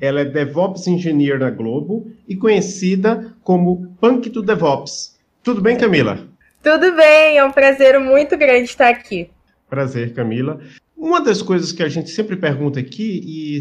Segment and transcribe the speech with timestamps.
[0.00, 5.18] Ela é DevOps Engineer na Globo e conhecida como Punk do DevOps.
[5.42, 6.26] Tudo bem, Camila?
[6.62, 9.30] Tudo bem, é um prazer muito grande estar aqui.
[9.68, 10.60] Prazer, Camila.
[10.96, 13.60] Uma das coisas que a gente sempre pergunta aqui, e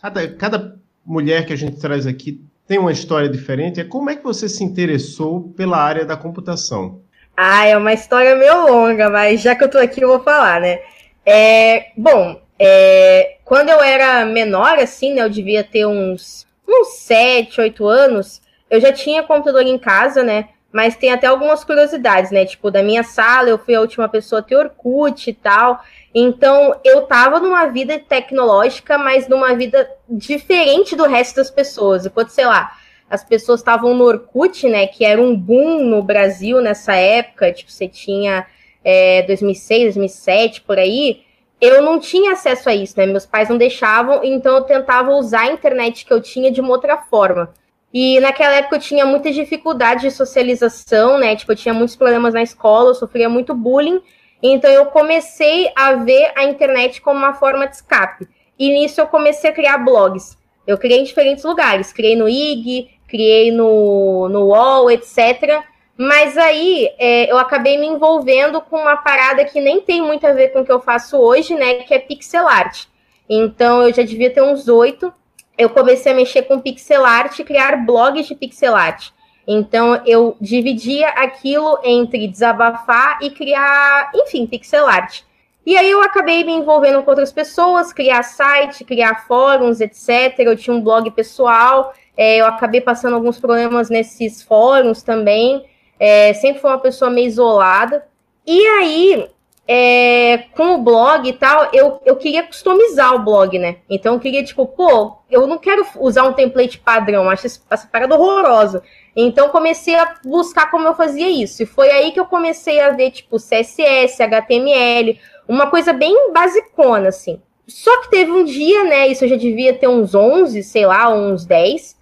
[0.00, 4.16] cada, cada mulher que a gente traz aqui tem uma história diferente, é como é
[4.16, 7.00] que você se interessou pela área da computação?
[7.36, 10.60] Ah, é uma história meio longa, mas já que eu tô aqui eu vou falar,
[10.60, 10.80] né?
[11.24, 17.60] É, bom, é, quando eu era menor, assim, né, eu devia ter uns, uns 7,
[17.60, 18.40] 8 anos,
[18.70, 20.48] eu já tinha computador em casa, né?
[20.72, 22.44] Mas tem até algumas curiosidades, né?
[22.44, 25.80] Tipo, da minha sala, eu fui a última pessoa a ter Orkut e tal.
[26.14, 32.04] Então, eu tava numa vida tecnológica, mas numa vida diferente do resto das pessoas.
[32.04, 32.72] Enquanto, sei lá,
[33.08, 34.86] as pessoas estavam no Orkut, né?
[34.86, 37.52] Que era um boom no Brasil nessa época.
[37.52, 38.46] Tipo, você tinha
[38.84, 41.25] é, 2006, 2007, por aí
[41.60, 43.06] eu não tinha acesso a isso, né?
[43.06, 46.70] Meus pais não deixavam, então eu tentava usar a internet que eu tinha de uma
[46.70, 47.52] outra forma.
[47.92, 51.34] E naquela época eu tinha muita dificuldade de socialização, né?
[51.34, 54.02] Tipo, eu tinha muitos problemas na escola, eu sofria muito bullying.
[54.42, 58.28] Então eu comecei a ver a internet como uma forma de escape.
[58.58, 60.36] E nisso eu comecei a criar blogs.
[60.66, 61.92] Eu criei em diferentes lugares.
[61.92, 65.62] Criei no IG, criei no, no UOL, etc.
[65.96, 70.32] Mas aí é, eu acabei me envolvendo com uma parada que nem tem muito a
[70.32, 71.74] ver com o que eu faço hoje, né?
[71.84, 72.84] Que é pixel art.
[73.28, 75.12] Então eu já devia ter uns oito.
[75.56, 79.10] Eu comecei a mexer com pixel art criar blogs de pixel art.
[79.46, 85.22] Então eu dividia aquilo entre desabafar e criar, enfim, pixel art.
[85.64, 90.38] E aí eu acabei me envolvendo com outras pessoas, criar site, criar fóruns, etc.
[90.38, 95.64] Eu tinha um blog pessoal, é, eu acabei passando alguns problemas nesses fóruns também.
[95.98, 98.06] É, sempre foi uma pessoa meio isolada.
[98.46, 99.28] E aí,
[99.68, 103.78] é, com o blog e tal, eu, eu queria customizar o blog, né?
[103.90, 108.14] Então eu queria, tipo, pô, eu não quero usar um template padrão, acho essa parada
[108.14, 108.82] horrorosa.
[109.16, 111.62] Então comecei a buscar como eu fazia isso.
[111.62, 115.18] E foi aí que eu comecei a ver, tipo, CSS, HTML,
[115.48, 117.40] uma coisa bem basicona, assim.
[117.66, 119.08] Só que teve um dia, né?
[119.08, 121.96] Isso eu já devia ter uns 11, sei lá, uns 10.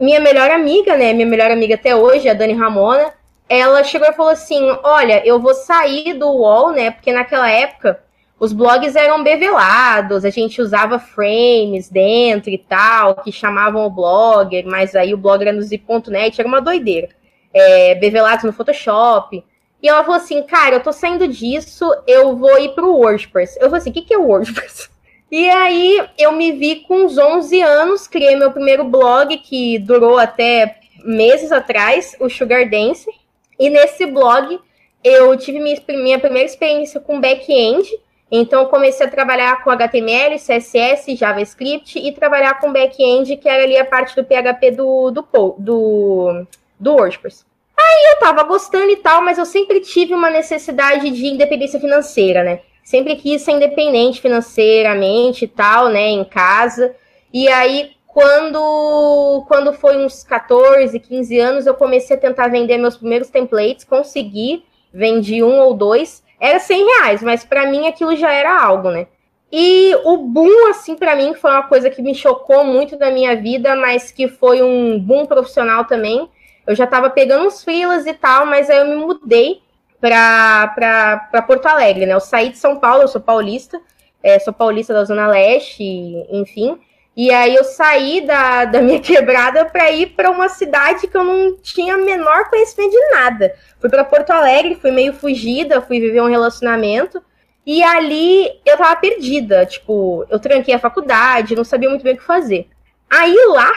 [0.00, 1.12] Minha melhor amiga, né?
[1.12, 3.12] Minha melhor amiga até hoje, a Dani Ramona
[3.48, 6.90] ela chegou e falou assim: Olha, eu vou sair do UOL, né?
[6.90, 8.02] Porque naquela época
[8.38, 14.66] os blogs eram bevelados, a gente usava frames dentro e tal, que chamavam o blogger,
[14.66, 17.08] mas aí o blogger era no zip.net, era uma doideira.
[17.52, 19.44] É, bevelados no Photoshop.
[19.80, 23.56] E ela falou assim: Cara, eu tô saindo disso, eu vou ir pro WordPress.
[23.56, 24.90] Eu falei assim: O que, que é o WordPress?
[25.30, 30.16] E aí eu me vi com uns 11 anos, criei meu primeiro blog que durou
[30.16, 33.10] até meses atrás, o Sugar Dance.
[33.58, 34.58] E nesse blog
[35.02, 37.88] eu tive minha, primeira experiência com back-end.
[38.30, 43.76] Então comecei a trabalhar com HTML, CSS, JavaScript e trabalhar com back-end, que era ali
[43.76, 45.24] a parte do PHP do, do,
[45.58, 46.46] do,
[46.80, 47.44] do WordPress.
[47.76, 52.42] Aí eu tava gostando e tal, mas eu sempre tive uma necessidade de independência financeira,
[52.42, 52.60] né?
[52.82, 56.94] Sempre quis ser independente financeiramente e tal, né, em casa.
[57.32, 62.96] E aí quando, quando foi uns 14, 15 anos, eu comecei a tentar vender meus
[62.96, 68.32] primeiros templates, consegui, vendi um ou dois, era 100 reais, mas para mim aquilo já
[68.32, 69.08] era algo, né?
[69.50, 73.34] E o boom, assim, para mim, foi uma coisa que me chocou muito na minha
[73.34, 76.28] vida, mas que foi um boom profissional também.
[76.64, 79.60] Eu já estava pegando uns freelas e tal, mas aí eu me mudei
[80.00, 82.14] para Porto Alegre, né?
[82.14, 83.80] Eu saí de São Paulo, eu sou paulista,
[84.22, 85.84] é, sou paulista da Zona Leste,
[86.30, 86.78] enfim.
[87.16, 91.24] E aí eu saí da, da minha quebrada para ir para uma cidade que eu
[91.24, 93.54] não tinha menor conhecimento de nada.
[93.80, 97.22] Fui para Porto Alegre, fui meio fugida, fui viver um relacionamento.
[97.66, 102.18] E ali eu tava perdida, tipo, eu tranquei a faculdade, não sabia muito bem o
[102.18, 102.68] que fazer.
[103.08, 103.72] Aí lá,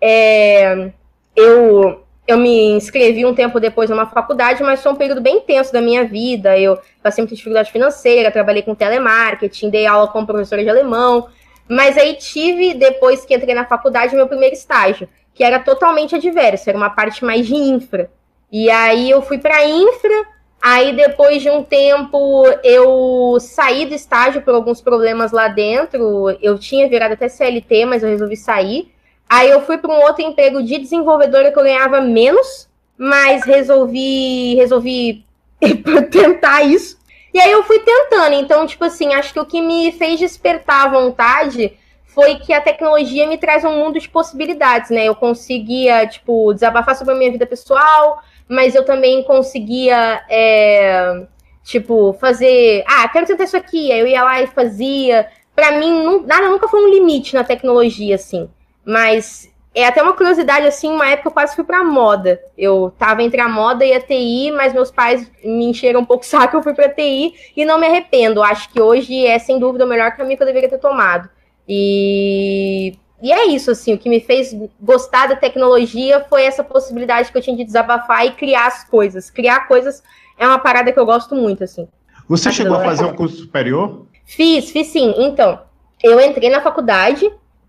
[0.00, 0.90] é,
[1.36, 5.72] eu, eu me inscrevi um tempo depois numa faculdade, mas foi um período bem intenso
[5.72, 6.58] da minha vida.
[6.58, 11.28] Eu passei muita dificuldade financeira, trabalhei com telemarketing, dei aula como professora de alemão.
[11.68, 16.68] Mas aí tive, depois que entrei na faculdade, meu primeiro estágio, que era totalmente adverso,
[16.68, 18.10] era uma parte mais de infra.
[18.50, 20.26] E aí eu fui para infra,
[20.60, 26.36] Aí, depois de um tempo, eu saí do estágio por alguns problemas lá dentro.
[26.42, 28.92] Eu tinha virado até CLT, mas eu resolvi sair.
[29.28, 34.56] Aí, eu fui para um outro emprego de desenvolvedora que eu ganhava menos, mas resolvi,
[34.56, 35.24] resolvi
[36.10, 36.97] tentar isso.
[37.38, 38.34] E aí, eu fui tentando.
[38.34, 42.60] Então, tipo assim, acho que o que me fez despertar a vontade foi que a
[42.60, 45.04] tecnologia me traz um mundo de possibilidades, né?
[45.04, 51.26] Eu conseguia, tipo, desabafar sobre a minha vida pessoal mas eu também conseguia, é,
[51.62, 52.82] tipo, fazer.
[52.86, 53.92] Ah, quero tentar isso aqui.
[53.92, 55.28] Aí eu ia lá e fazia.
[55.54, 58.48] Para mim, não, nada nunca foi um limite na tecnologia, assim.
[58.84, 62.40] Mas é até uma curiosidade, assim, uma época eu quase fui pra moda.
[62.56, 66.24] Eu tava entre a moda e a TI, mas meus pais me encheram um pouco
[66.24, 68.42] o saco, eu fui pra TI e não me arrependo.
[68.42, 71.28] Acho que hoje é, sem dúvida, o melhor caminho que eu deveria ter tomado.
[71.68, 77.32] E e é isso, assim, o que me fez gostar da tecnologia foi essa possibilidade
[77.32, 79.28] que eu tinha de desabafar e criar as coisas.
[79.28, 80.02] Criar coisas
[80.38, 81.88] é uma parada que eu gosto muito, assim.
[82.28, 84.06] Você chegou a fazer um curso superior?
[84.24, 85.14] Fiz, fiz sim.
[85.18, 85.58] Então,
[86.02, 87.28] eu entrei na faculdade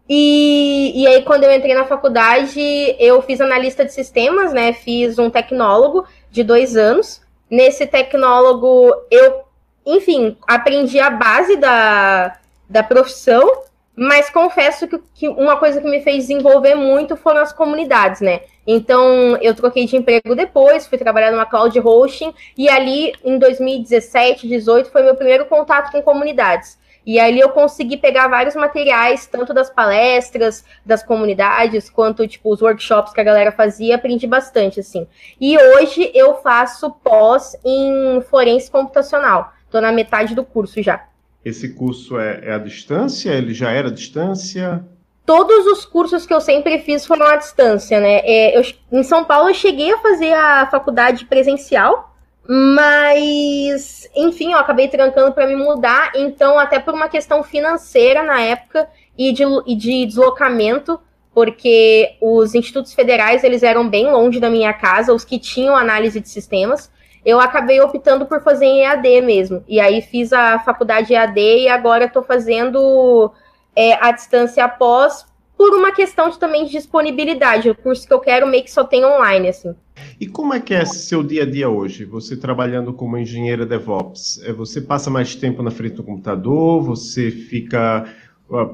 [0.10, 2.60] e, e aí quando eu entrei na faculdade,
[2.98, 4.74] eu fiz analista de sistemas, né?
[4.74, 7.22] Fiz um tecnólogo de dois anos.
[7.50, 9.44] Nesse tecnólogo, eu,
[9.86, 13.70] enfim, aprendi a base da, da profissão
[14.02, 18.40] mas confesso que, que, uma coisa que me fez desenvolver muito foram as comunidades, né?
[18.66, 24.48] Então, eu troquei de emprego depois, fui trabalhar numa cloud hosting, e ali, em 2017,
[24.48, 26.79] 2018, foi meu primeiro contato com comunidades.
[27.06, 32.62] E ali eu consegui pegar vários materiais, tanto das palestras, das comunidades, quanto, tipo, os
[32.62, 35.07] workshops que a galera fazia, aprendi bastante, assim.
[35.40, 39.54] E hoje eu faço pós em forense computacional.
[39.69, 41.06] Tô na metade do curso já.
[41.44, 43.31] Esse curso é, é à distância?
[43.31, 44.86] Ele já era à distância?
[45.25, 48.19] Todos os cursos que eu sempre fiz foram à distância, né?
[48.24, 52.16] É, eu, em São Paulo eu cheguei a fazer a faculdade presencial,
[52.51, 56.12] mas, enfim, eu acabei trancando para me mudar.
[56.16, 61.00] Então, até por uma questão financeira na época e de, e de deslocamento,
[61.34, 66.19] porque os institutos federais eles eram bem longe da minha casa, os que tinham análise
[66.19, 66.92] de sistemas
[67.25, 69.63] eu acabei optando por fazer em EAD mesmo.
[69.68, 73.31] E aí fiz a faculdade EAD e agora estou fazendo
[73.75, 75.25] é, a distância após
[75.60, 77.70] por uma questão de, também de disponibilidade.
[77.70, 79.76] O curso que eu quero meio que só tem online, assim.
[80.18, 82.06] E como é que é seu dia a dia hoje?
[82.06, 86.82] Você trabalhando como engenheira DevOps, é, você passa mais tempo na frente do computador?
[86.84, 88.06] Você fica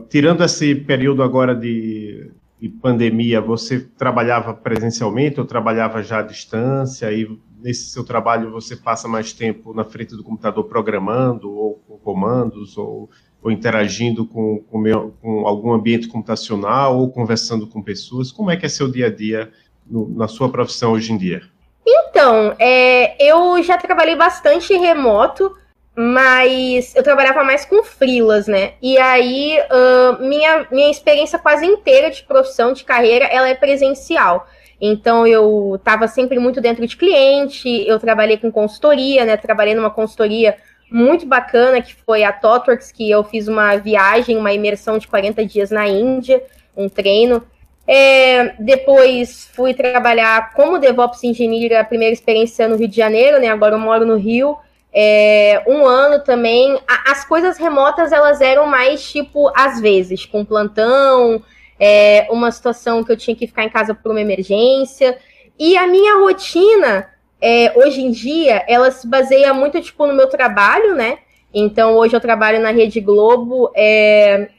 [0.09, 7.11] tirando esse período agora de, de, pandemia, você trabalhava presencialmente ou trabalhava já à distância?
[7.11, 7.27] E
[7.63, 12.77] nesse seu trabalho você passa mais tempo na frente do computador programando ou com comandos
[12.77, 13.09] ou,
[13.45, 18.31] ou interagindo com, com, meu, com, algum ambiente computacional ou conversando com pessoas?
[18.31, 19.51] Como é que é seu dia a dia
[19.85, 21.43] no, na sua profissão hoje em dia?
[21.85, 25.55] Então, é, eu já trabalhei bastante remoto,
[25.95, 28.73] mas eu trabalhava mais com frilas, né?
[28.81, 34.47] E aí, uh, minha, minha experiência quase inteira de profissão, de carreira, ela é presencial.
[34.81, 39.37] Então eu estava sempre muito dentro de cliente, eu trabalhei com consultoria, né?
[39.37, 40.57] Trabalhei numa consultoria
[40.89, 45.45] muito bacana que foi a Totworks, que eu fiz uma viagem, uma imersão de 40
[45.45, 46.43] dias na Índia,
[46.75, 47.43] um treino.
[47.87, 53.47] É, depois fui trabalhar como DevOps Engineer, a primeira experiência no Rio de Janeiro, né?
[53.47, 54.57] Agora eu moro no Rio.
[54.93, 56.79] É, um ano também.
[57.05, 61.43] as coisas remotas elas eram mais tipo às vezes, com plantão,
[61.79, 65.17] é, uma situação que eu tinha que ficar em casa por uma emergência.
[65.59, 67.09] E a minha rotina,
[67.47, 71.19] é, hoje em dia, ela se baseia muito, tipo, no meu trabalho, né?
[71.53, 74.49] Então, hoje eu trabalho na Rede Globo, é,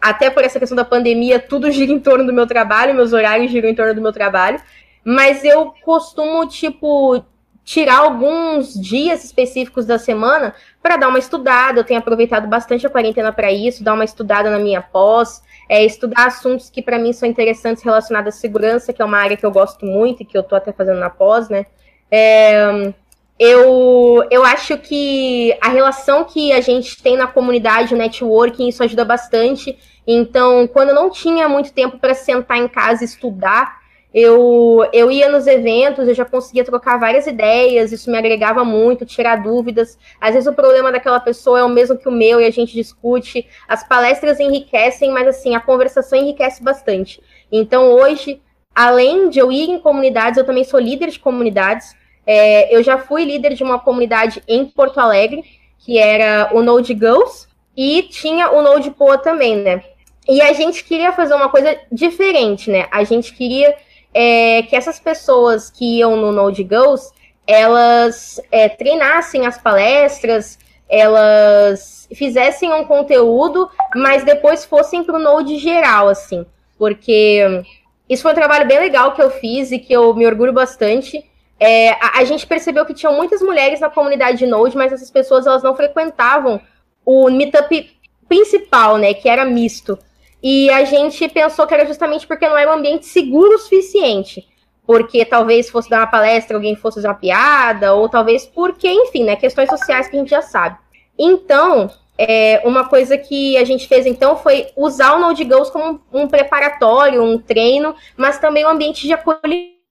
[0.00, 3.52] até por essa questão da pandemia, tudo gira em torno do meu trabalho, meus horários
[3.52, 4.60] giram em torno do meu trabalho.
[5.04, 7.24] Mas eu costumo, tipo,
[7.62, 11.78] tirar alguns dias específicos da semana para dar uma estudada.
[11.78, 15.84] Eu tenho aproveitado bastante a quarentena para isso, dar uma estudada na minha pós é
[15.84, 19.46] estudar assuntos que para mim são interessantes relacionados à segurança, que é uma área que
[19.46, 21.66] eu gosto muito e que eu estou até fazendo na pós, né?
[22.14, 22.92] É,
[23.38, 28.84] eu, eu acho que a relação que a gente tem na comunidade, o networking, isso
[28.84, 29.76] ajuda bastante.
[30.06, 33.80] Então, quando eu não tinha muito tempo para sentar em casa e estudar,
[34.14, 39.06] eu, eu ia nos eventos, eu já conseguia trocar várias ideias, isso me agregava muito,
[39.06, 39.98] tirar dúvidas.
[40.20, 42.74] Às vezes o problema daquela pessoa é o mesmo que o meu e a gente
[42.74, 43.48] discute.
[43.66, 47.22] As palestras enriquecem, mas assim, a conversação enriquece bastante.
[47.50, 48.42] Então hoje,
[48.74, 51.96] além de eu ir em comunidades, eu também sou líder de comunidades.
[52.26, 55.44] É, eu já fui líder de uma comunidade em Porto Alegre,
[55.78, 59.82] que era o Node Girls, e tinha o Node Poa também, né?
[60.28, 62.86] E a gente queria fazer uma coisa diferente, né?
[62.90, 63.74] A gente queria
[64.14, 67.10] é, que essas pessoas que iam no Node Girls,
[67.46, 75.58] elas é, treinassem as palestras, elas fizessem um conteúdo, mas depois fossem para o Node
[75.58, 76.46] geral, assim.
[76.78, 77.64] Porque
[78.08, 81.24] isso foi um trabalho bem legal que eu fiz e que eu me orgulho bastante.
[81.64, 85.12] É, a, a, gente percebeu que tinham muitas mulheres na comunidade de Node, mas essas
[85.12, 86.60] pessoas elas não frequentavam
[87.06, 87.88] o meetup
[88.28, 89.96] principal, né, que era misto.
[90.42, 94.44] E a gente pensou que era justamente porque não era um ambiente seguro o suficiente.
[94.84, 99.22] Porque talvez fosse dar uma palestra, alguém fosse fazer uma piada, ou talvez porque, enfim,
[99.22, 100.76] né, questões sociais que a gente já sabe.
[101.16, 101.88] Então,
[102.18, 106.22] é, uma coisa que a gente fez então foi usar o Node Girls como um,
[106.22, 109.81] um preparatório, um treino, mas também um ambiente de acolhimento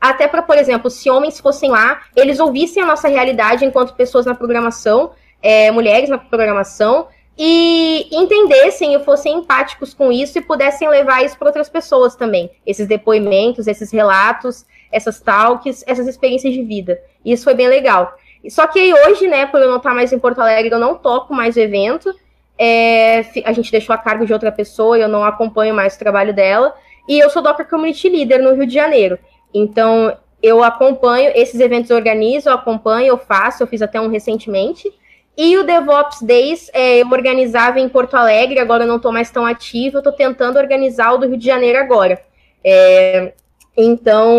[0.00, 4.26] até para, por exemplo, se homens fossem lá, eles ouvissem a nossa realidade enquanto pessoas
[4.26, 5.12] na programação,
[5.42, 11.36] é, mulheres na programação, e entendessem e fossem empáticos com isso e pudessem levar isso
[11.36, 12.50] para outras pessoas também.
[12.64, 16.98] Esses depoimentos, esses relatos, essas talks, essas experiências de vida.
[17.24, 18.16] Isso foi bem legal.
[18.48, 20.94] Só que aí hoje, né, por eu não estar mais em Porto Alegre, eu não
[20.94, 22.14] toco mais o evento.
[22.58, 26.32] É, a gente deixou a cargo de outra pessoa, eu não acompanho mais o trabalho
[26.32, 26.74] dela.
[27.08, 29.18] E eu sou Docker Community Leader no Rio de Janeiro.
[29.54, 34.08] Então, eu acompanho esses eventos, eu organizo, eu acompanho, eu faço, eu fiz até um
[34.08, 34.92] recentemente.
[35.36, 39.30] E o DevOps Days é, eu organizava em Porto Alegre, agora eu não estou mais
[39.30, 42.22] tão ativo, eu estou tentando organizar o do Rio de Janeiro agora.
[42.64, 43.32] É,
[43.76, 44.32] então,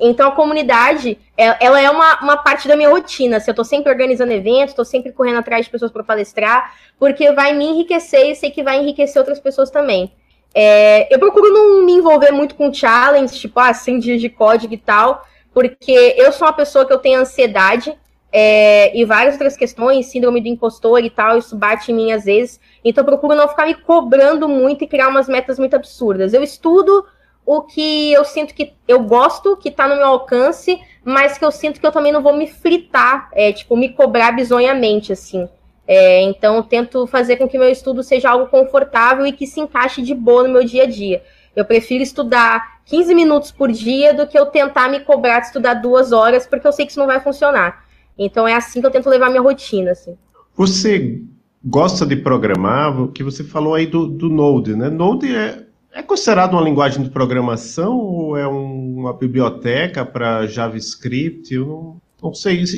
[0.00, 3.36] então a comunidade, é, ela é uma, uma parte da minha rotina.
[3.36, 7.30] Assim, eu estou sempre organizando eventos, estou sempre correndo atrás de pessoas para palestrar, porque
[7.32, 10.10] vai me enriquecer e sei que vai enriquecer outras pessoas também.
[10.54, 14.72] É, eu procuro não me envolver muito com challenge, tipo, ah, 100 dias de código
[14.72, 17.96] e tal, porque eu sou uma pessoa que eu tenho ansiedade,
[18.36, 22.24] é, e várias outras questões, síndrome do impostor e tal, isso bate em mim às
[22.24, 22.58] vezes.
[22.84, 26.34] Então eu procuro não ficar me cobrando muito e criar umas metas muito absurdas.
[26.34, 27.06] Eu estudo
[27.46, 31.52] o que eu sinto que eu gosto, que tá no meu alcance, mas que eu
[31.52, 35.48] sinto que eu também não vou me fritar, é, tipo, me cobrar bizonhamente, assim.
[35.86, 40.00] É, então tento fazer com que meu estudo seja algo confortável e que se encaixe
[40.00, 41.22] de boa no meu dia a dia.
[41.54, 45.74] Eu prefiro estudar 15 minutos por dia do que eu tentar me cobrar de estudar
[45.74, 47.84] duas horas, porque eu sei que isso não vai funcionar.
[48.18, 50.16] Então é assim que eu tento levar minha rotina, assim.
[50.56, 51.22] Você
[51.64, 53.08] gosta de programar?
[53.08, 54.88] Que você falou aí do, do Node, né?
[54.88, 61.52] Node é, é considerado uma linguagem de programação ou é um, uma biblioteca para JavaScript?
[61.54, 62.00] Eu não,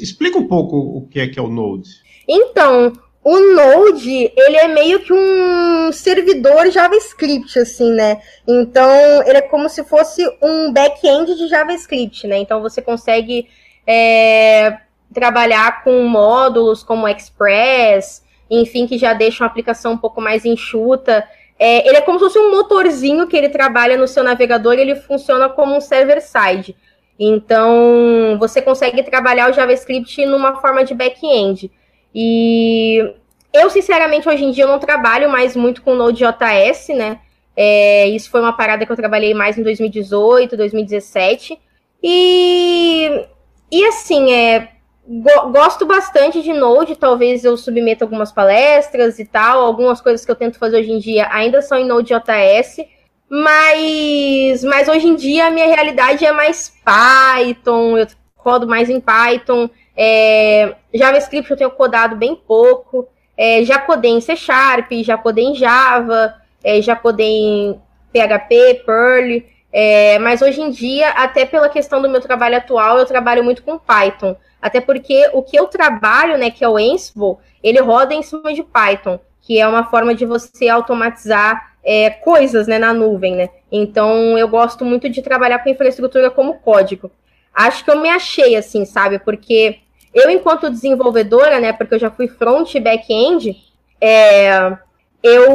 [0.03, 1.91] Explica um pouco o que é que é o Node.
[2.29, 8.21] Então, o Node, ele é meio que um servidor JavaScript, assim, né?
[8.47, 8.89] Então,
[9.27, 12.39] ele é como se fosse um back-end de JavaScript, né?
[12.39, 13.49] Então, você consegue
[13.87, 14.79] é,
[15.13, 21.27] trabalhar com módulos como Express, enfim, que já deixa uma aplicação um pouco mais enxuta.
[21.59, 24.83] É, ele é como se fosse um motorzinho que ele trabalha no seu navegador e
[24.83, 26.77] ele funciona como um server-side.
[27.19, 31.71] Então, você consegue trabalhar o JavaScript numa forma de back-end.
[32.15, 33.15] E
[33.53, 37.21] eu, sinceramente, hoje em dia eu não trabalho mais muito com Node.js, né?
[37.57, 41.59] É, isso foi uma parada que eu trabalhei mais em 2018, 2017.
[42.03, 43.25] E,
[43.71, 44.77] e assim, é,
[45.09, 49.65] Go gosto bastante de Node, talvez eu submeta algumas palestras e tal.
[49.65, 52.79] Algumas coisas que eu tento fazer hoje em dia ainda são em Node.js,
[53.29, 58.07] mas, mas hoje em dia a minha realidade é mais Python, eu
[58.37, 59.69] codo mais em Python.
[59.97, 63.09] É, JavaScript eu tenho codado bem pouco.
[63.37, 67.81] É, já codei em C Sharp, já codei em Java, é, já codei em
[68.13, 69.43] PHP, Perl.
[69.73, 73.63] É, mas hoje em dia, até pela questão do meu trabalho atual, eu trabalho muito
[73.63, 74.37] com Python.
[74.63, 78.55] Até porque o que eu trabalho, né, que é o Ansible, ele roda em cima
[78.55, 83.49] de Python, que é uma forma de você automatizar é, coisas né, na nuvem, né?
[83.71, 87.11] Então eu gosto muito de trabalhar com infraestrutura como código.
[87.55, 89.21] Acho que eu me achei assim, sabe?
[89.21, 89.79] Porque
[90.13, 91.73] eu, enquanto desenvolvedora, né?
[91.73, 93.57] Porque eu já fui front e back-end,
[94.01, 94.77] é,
[95.23, 95.53] eu.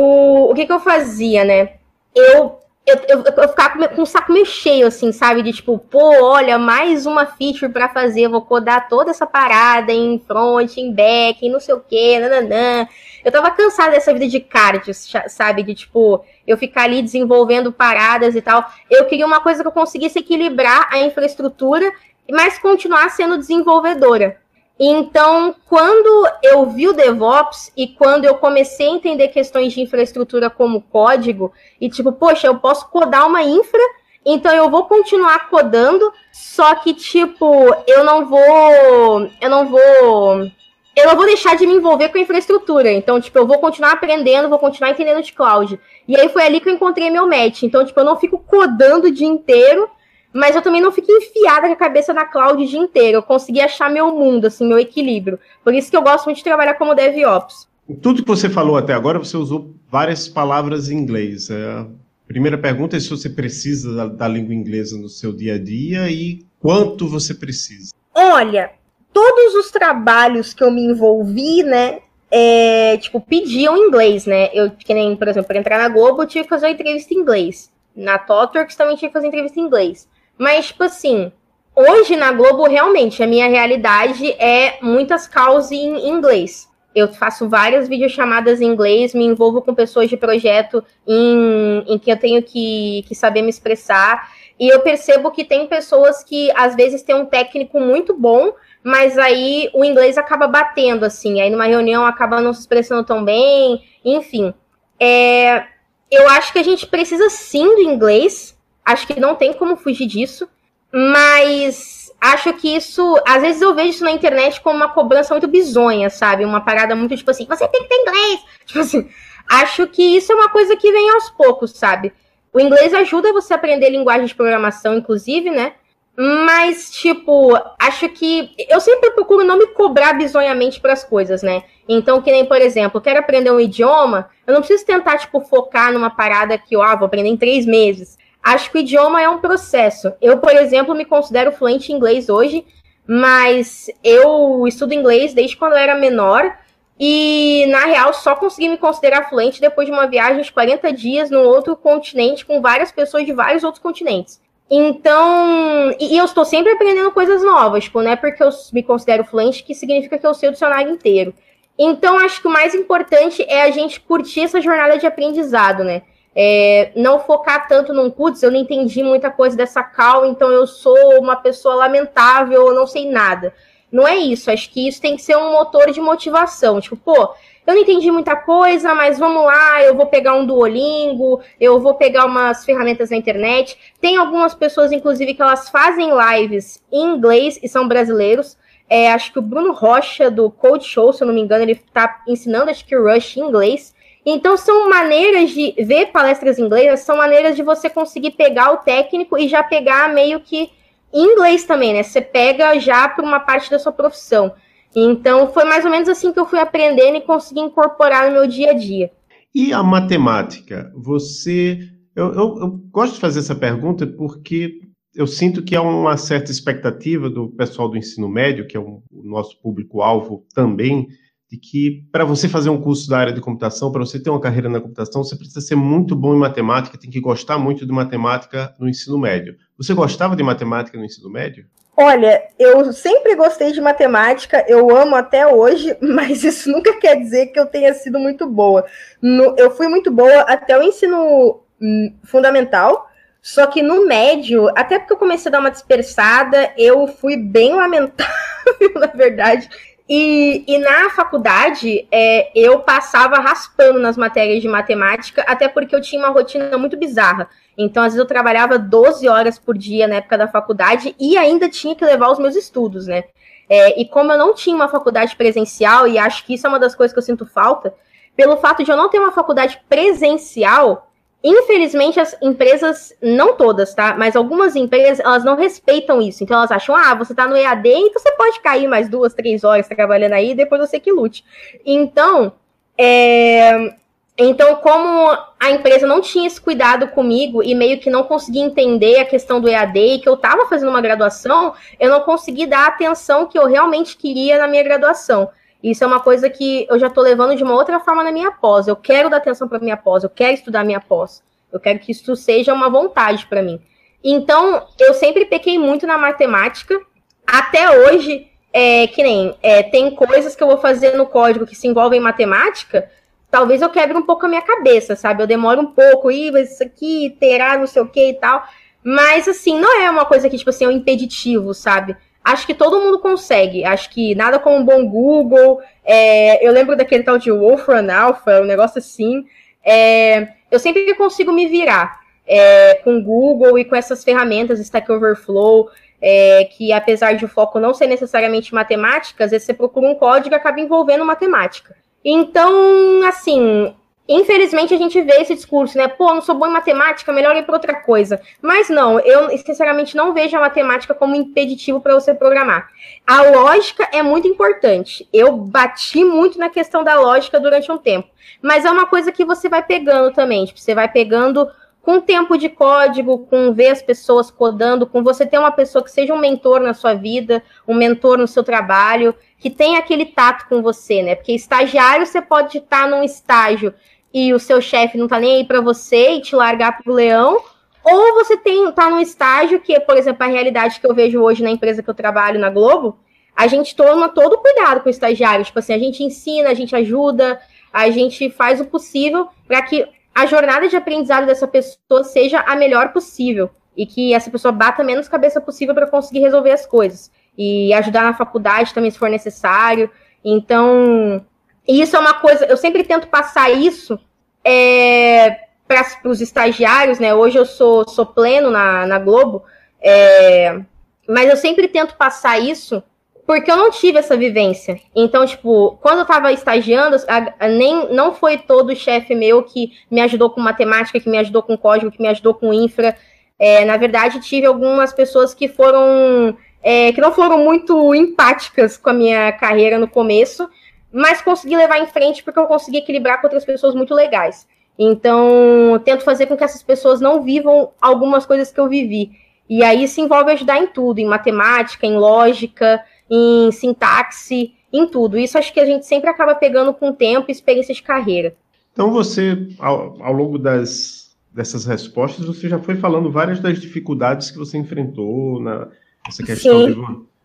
[0.50, 1.74] O que, que eu fazia, né?
[2.16, 5.44] Eu eu, eu, eu ficava com, o saco meio cheio, assim, sabe?
[5.44, 10.20] De tipo, pô, olha, mais uma feature para fazer, vou codar toda essa parada em
[10.20, 12.88] front, em back, em não sei o quê, nananã.
[13.24, 14.94] Eu tava cansada dessa vida de cardio,
[15.28, 15.64] sabe?
[15.64, 18.66] De tipo, eu ficar ali desenvolvendo paradas e tal.
[18.90, 21.92] Eu queria uma coisa que eu conseguisse equilibrar a infraestrutura,
[22.30, 24.40] mas continuar sendo desenvolvedora.
[24.84, 30.50] Então, quando eu vi o DevOps e quando eu comecei a entender questões de infraestrutura
[30.50, 33.80] como código, e tipo, poxa, eu posso codar uma infra,
[34.26, 37.46] então eu vou continuar codando, só que tipo,
[37.86, 40.52] eu não vou, eu não vou,
[40.96, 42.92] eu não vou deixar de me envolver com a infraestrutura.
[42.92, 45.80] Então, tipo, eu vou continuar aprendendo, vou continuar entendendo de cloud.
[46.08, 47.64] E aí foi ali que eu encontrei meu match.
[47.64, 49.90] Então, tipo, eu não fico codando o dia inteiro,
[50.34, 53.18] mas eu também não fiquei enfiada com a cabeça na cloud o dia inteiro.
[53.18, 55.40] Eu consegui achar meu mundo, assim, meu equilíbrio.
[55.64, 57.70] Por isso que eu gosto muito de trabalhar como DevOps.
[58.02, 61.50] Tudo que você falou até agora, você usou várias palavras em inglês.
[61.50, 61.88] É, a
[62.28, 66.10] primeira pergunta é se você precisa da, da língua inglesa no seu dia a dia
[66.10, 67.92] e quanto você precisa.
[68.14, 68.72] Olha,
[69.14, 72.00] todos os trabalhos que eu me envolvi, né,
[72.32, 74.50] é, tipo, pediam inglês, né?
[74.54, 77.14] Eu, que nem, por exemplo, para entrar na Globo, eu tive que fazer uma entrevista
[77.14, 77.70] em inglês.
[77.94, 80.08] Na Totworks também tinha que fazer entrevista em inglês.
[80.38, 81.30] Mas, tipo assim,
[81.76, 86.70] hoje na Globo, realmente, a minha realidade é muitas causas em inglês.
[86.96, 92.12] Eu faço várias videochamadas em inglês, me envolvo com pessoas de projeto em, em que
[92.12, 94.30] eu tenho que, que saber me expressar.
[94.60, 99.18] E eu percebo que tem pessoas que às vezes têm um técnico muito bom, mas
[99.18, 101.42] aí o inglês acaba batendo, assim.
[101.42, 104.54] Aí numa reunião acaba não se expressando tão bem, enfim.
[105.00, 105.66] É,
[106.10, 110.08] eu acho que a gente precisa sim do inglês, acho que não tem como fugir
[110.08, 110.48] disso,
[110.92, 115.48] mas acho que isso, às vezes eu vejo isso na internet como uma cobrança muito
[115.48, 116.44] bizonha, sabe?
[116.44, 118.40] Uma parada muito tipo assim, você tem que ter inglês.
[118.66, 119.10] Tipo assim,
[119.50, 122.14] acho que isso é uma coisa que vem aos poucos, sabe?
[122.54, 125.74] O inglês ajuda você a aprender linguagem de programação, inclusive, né?
[126.18, 128.54] Mas, tipo, acho que.
[128.70, 131.64] Eu sempre procuro não me cobrar bizonhamente para as coisas, né?
[131.88, 135.92] Então, que nem, por exemplo, quero aprender um idioma, eu não preciso tentar, tipo, focar
[135.92, 138.18] numa parada que, ó, ah, vou aprender em três meses.
[138.44, 140.14] Acho que o idioma é um processo.
[140.22, 142.66] Eu, por exemplo, me considero fluente em inglês hoje,
[143.08, 146.58] mas eu estudo inglês desde quando eu era menor.
[147.00, 151.32] E, na real, só consegui me considerar fluente depois de uma viagem de 40 dias
[151.32, 154.40] num outro continente com várias pessoas de vários outros continentes.
[154.74, 159.26] Então, e, eu estou sempre aprendendo coisas novas, tipo, não é porque eu me considero
[159.26, 161.34] fluente que significa que eu sei o dicionário inteiro.
[161.78, 166.04] Então, acho que o mais importante é a gente curtir essa jornada de aprendizado, né?
[166.34, 170.66] É, não focar tanto num putz, eu não entendi muita coisa dessa cal, então eu
[170.66, 173.54] sou uma pessoa lamentável, eu não sei nada.
[173.92, 176.80] Não é isso, acho que isso tem que ser um motor de motivação.
[176.80, 177.34] Tipo, pô,
[177.66, 181.94] eu não entendi muita coisa, mas vamos lá, eu vou pegar um Duolingo, eu vou
[181.94, 183.78] pegar umas ferramentas na internet.
[184.00, 188.58] Tem algumas pessoas, inclusive, que elas fazem lives em inglês e são brasileiros.
[188.90, 191.72] É, acho que o Bruno Rocha, do Code Show, se eu não me engano, ele
[191.74, 193.96] está ensinando, acho que Rush em inglês.
[194.26, 199.38] Então, são maneiras de ver palestras inglês, são maneiras de você conseguir pegar o técnico
[199.38, 200.72] e já pegar meio que
[201.14, 202.04] em inglês também, né?
[202.04, 204.54] Você pega já para uma parte da sua profissão.
[204.96, 208.48] Então, foi mais ou menos assim que eu fui aprendendo e consegui incorporar no meu
[208.48, 209.12] dia a dia.
[209.54, 210.92] E a matemática?
[210.96, 211.80] Você.
[212.16, 214.80] Eu, eu, eu gosto de fazer essa pergunta porque
[215.16, 219.02] eu sinto que há uma certa expectativa do pessoal do ensino médio, que é o
[219.12, 221.08] nosso público-alvo também,
[221.52, 224.40] de que para você fazer um curso da área de computação, para você ter uma
[224.40, 227.92] carreira na computação, você precisa ser muito bom em matemática, tem que gostar muito de
[227.92, 229.58] matemática no ensino médio.
[229.78, 231.66] Você gostava de matemática no ensino médio?
[231.98, 237.48] Olha, eu sempre gostei de matemática, eu amo até hoje, mas isso nunca quer dizer
[237.48, 238.86] que eu tenha sido muito boa.
[239.22, 243.10] No, eu fui muito boa até o ensino hum, fundamental,
[243.42, 247.76] só que no médio, até porque eu comecei a dar uma dispersada, eu fui bem
[247.76, 248.34] lamentável,
[248.96, 249.68] na verdade.
[250.14, 256.02] E, e na faculdade, é, eu passava raspando nas matérias de matemática, até porque eu
[256.02, 257.50] tinha uma rotina muito bizarra.
[257.78, 261.70] Então, às vezes, eu trabalhava 12 horas por dia na época da faculdade e ainda
[261.70, 263.24] tinha que levar os meus estudos, né?
[263.70, 266.78] É, e como eu não tinha uma faculdade presencial, e acho que isso é uma
[266.78, 267.94] das coisas que eu sinto falta,
[268.36, 271.10] pelo fato de eu não ter uma faculdade presencial,
[271.44, 274.16] infelizmente as empresas, não todas, tá?
[274.18, 276.44] Mas algumas empresas, elas não respeitam isso.
[276.44, 279.64] Então elas acham, ah, você tá no EAD, então você pode cair mais duas, três
[279.64, 281.44] horas trabalhando aí, depois você que lute.
[281.86, 282.54] Então,
[282.98, 283.94] é,
[284.38, 289.20] então, como a empresa não tinha esse cuidado comigo e meio que não conseguia entender
[289.20, 292.86] a questão do EAD e que eu estava fazendo uma graduação, eu não consegui dar
[292.86, 295.50] a atenção que eu realmente queria na minha graduação.
[295.84, 298.52] Isso é uma coisa que eu já estou levando de uma outra forma na minha
[298.52, 298.88] pós.
[298.88, 301.44] Eu quero dar atenção para minha pós, eu quero estudar minha pós.
[301.72, 303.80] Eu quero que isso seja uma vontade para mim.
[304.24, 307.00] Então, eu sempre pequei muito na matemática.
[307.48, 311.76] Até hoje, é, que nem é, tem coisas que eu vou fazer no código que
[311.76, 313.10] se envolvem em matemática
[313.52, 315.44] talvez eu quebre um pouco a minha cabeça, sabe?
[315.44, 318.64] Eu demoro um pouco, mas isso aqui terá não sei o que e tal.
[319.04, 322.16] Mas, assim, não é uma coisa que, tipo assim, é um impeditivo, sabe?
[322.44, 323.84] Acho que todo mundo consegue.
[323.84, 325.80] Acho que nada como um bom Google.
[326.04, 329.46] É, eu lembro daquele tal de Wolfram Alpha, um negócio assim.
[329.84, 335.90] É, eu sempre consigo me virar é, com Google e com essas ferramentas, Stack Overflow,
[336.22, 340.16] é, que apesar de o foco não ser necessariamente matemática, às vezes você procura um
[340.16, 341.96] código e acaba envolvendo matemática.
[342.24, 343.96] Então, assim,
[344.28, 346.08] Infelizmente a gente vê esse discurso, né?
[346.08, 348.40] Pô, não sou bom em matemática, melhor ir para outra coisa.
[348.62, 352.90] Mas não, eu sinceramente não vejo a matemática como impeditivo para você programar.
[353.26, 355.28] A lógica é muito importante.
[355.34, 358.30] Eu bati muito na questão da lógica durante um tempo,
[358.62, 360.66] mas é uma coisa que você vai pegando também.
[360.66, 361.68] Tipo, você vai pegando
[362.02, 366.12] com tempo de código, com ver as pessoas codando, com você ter uma pessoa que
[366.12, 370.68] seja um mentor na sua vida, um mentor no seu trabalho, que tenha aquele tato
[370.68, 371.36] com você, né?
[371.36, 373.94] Porque estagiário você pode estar num estágio
[374.34, 377.62] e o seu chefe não tá nem aí para você e te largar pro leão,
[378.04, 381.62] ou você tem tá num estágio que, por exemplo, a realidade que eu vejo hoje
[381.62, 383.20] na empresa que eu trabalho na Globo,
[383.56, 386.96] a gente toma todo cuidado com o estagiário, tipo assim, a gente ensina, a gente
[386.96, 387.62] ajuda,
[387.94, 392.76] a gente faz o possível para que a jornada de aprendizado dessa pessoa seja a
[392.76, 397.32] melhor possível e que essa pessoa bata menos cabeça possível para conseguir resolver as coisas
[397.58, 400.10] e ajudar na faculdade também se for necessário.
[400.44, 401.46] Então,
[401.88, 404.20] isso é uma coisa, eu sempre tento passar isso
[404.64, 407.34] é, para os estagiários, né?
[407.34, 409.64] Hoje eu sou, sou pleno na, na Globo,
[410.02, 410.80] é,
[411.28, 413.04] mas eu sempre tento passar isso
[413.52, 414.98] porque eu não tive essa vivência.
[415.14, 419.92] Então, tipo, quando eu tava estagiando, a, a, nem não foi todo chefe meu que
[420.10, 423.14] me ajudou com matemática, que me ajudou com código, que me ajudou com infra.
[423.60, 429.10] É, na verdade, tive algumas pessoas que foram é, que não foram muito empáticas com
[429.10, 430.70] a minha carreira no começo,
[431.12, 434.66] mas consegui levar em frente porque eu consegui equilibrar com outras pessoas muito legais.
[434.98, 439.30] Então, tento fazer com que essas pessoas não vivam algumas coisas que eu vivi.
[439.70, 445.38] E aí se envolve ajudar em tudo, em matemática, em lógica, em sintaxe, em tudo.
[445.38, 448.54] Isso acho que a gente sempre acaba pegando com o tempo e experiência de carreira.
[448.92, 454.52] Então você, ao, ao longo das, dessas respostas, você já foi falando várias das dificuldades
[454.52, 455.88] que você enfrentou na
[456.28, 456.96] essa questão de,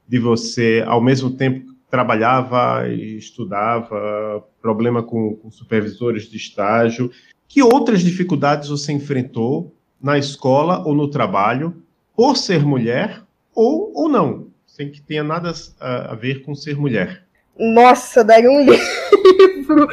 [0.07, 7.11] de, você, ao mesmo tempo, trabalhava e estudava, problema com, com supervisores de estágio.
[7.49, 9.73] Que outras dificuldades você enfrentou
[10.03, 11.83] na escola ou no trabalho
[12.15, 13.23] por ser mulher
[13.55, 14.46] ou, ou não?
[14.77, 17.23] Sem que tenha nada a, a ver com ser mulher.
[17.59, 19.89] Nossa, daria um livro.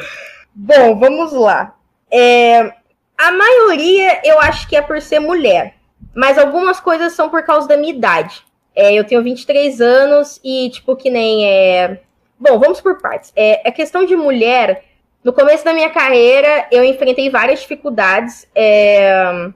[0.54, 1.74] Bom, vamos lá.
[2.12, 2.70] É,
[3.16, 5.76] a maioria eu acho que é por ser mulher,
[6.14, 8.44] mas algumas coisas são por causa da minha idade.
[8.76, 12.02] É, eu tenho 23 anos e, tipo, que nem é.
[12.38, 13.32] Bom, vamos por partes.
[13.34, 14.84] É, a questão de mulher,
[15.22, 18.46] no começo da minha carreira, eu enfrentei várias dificuldades.
[18.54, 19.48] É...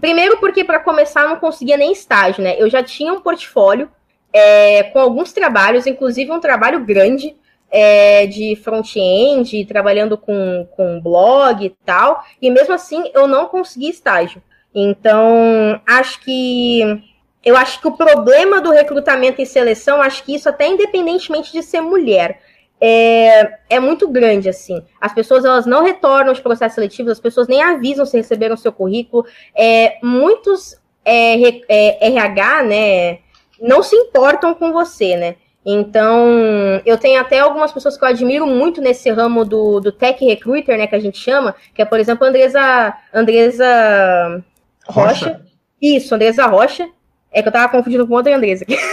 [0.00, 2.56] Primeiro, porque para começar eu não conseguia nem estágio, né?
[2.58, 3.88] Eu já tinha um portfólio
[4.32, 7.36] é, com alguns trabalhos, inclusive um trabalho grande
[7.70, 13.88] é, de front-end, trabalhando com, com blog e tal, e mesmo assim eu não consegui
[13.88, 14.42] estágio.
[14.74, 17.02] Então, acho que
[17.44, 21.62] eu acho que o problema do recrutamento e seleção, acho que isso até independentemente de
[21.62, 22.40] ser mulher,
[22.84, 24.82] é, é muito grande, assim.
[25.00, 28.72] As pessoas, elas não retornam os processos seletivos, as pessoas nem avisam se receberam seu
[28.72, 29.24] currículo.
[29.54, 31.60] É, muitos é,
[32.00, 33.18] RH, é, né,
[33.62, 35.36] não se importam com você, né?
[35.64, 36.28] Então,
[36.84, 40.76] eu tenho até algumas pessoas que eu admiro muito nesse ramo do, do tech recruiter,
[40.76, 44.44] né, que a gente chama, que é, por exemplo, a Andresa, Andresa
[44.86, 45.26] Rocha.
[45.26, 45.40] Rocha.
[45.80, 46.88] Isso, Andresa Rocha.
[47.30, 48.76] É que eu tava confundindo com outra Andresa aqui.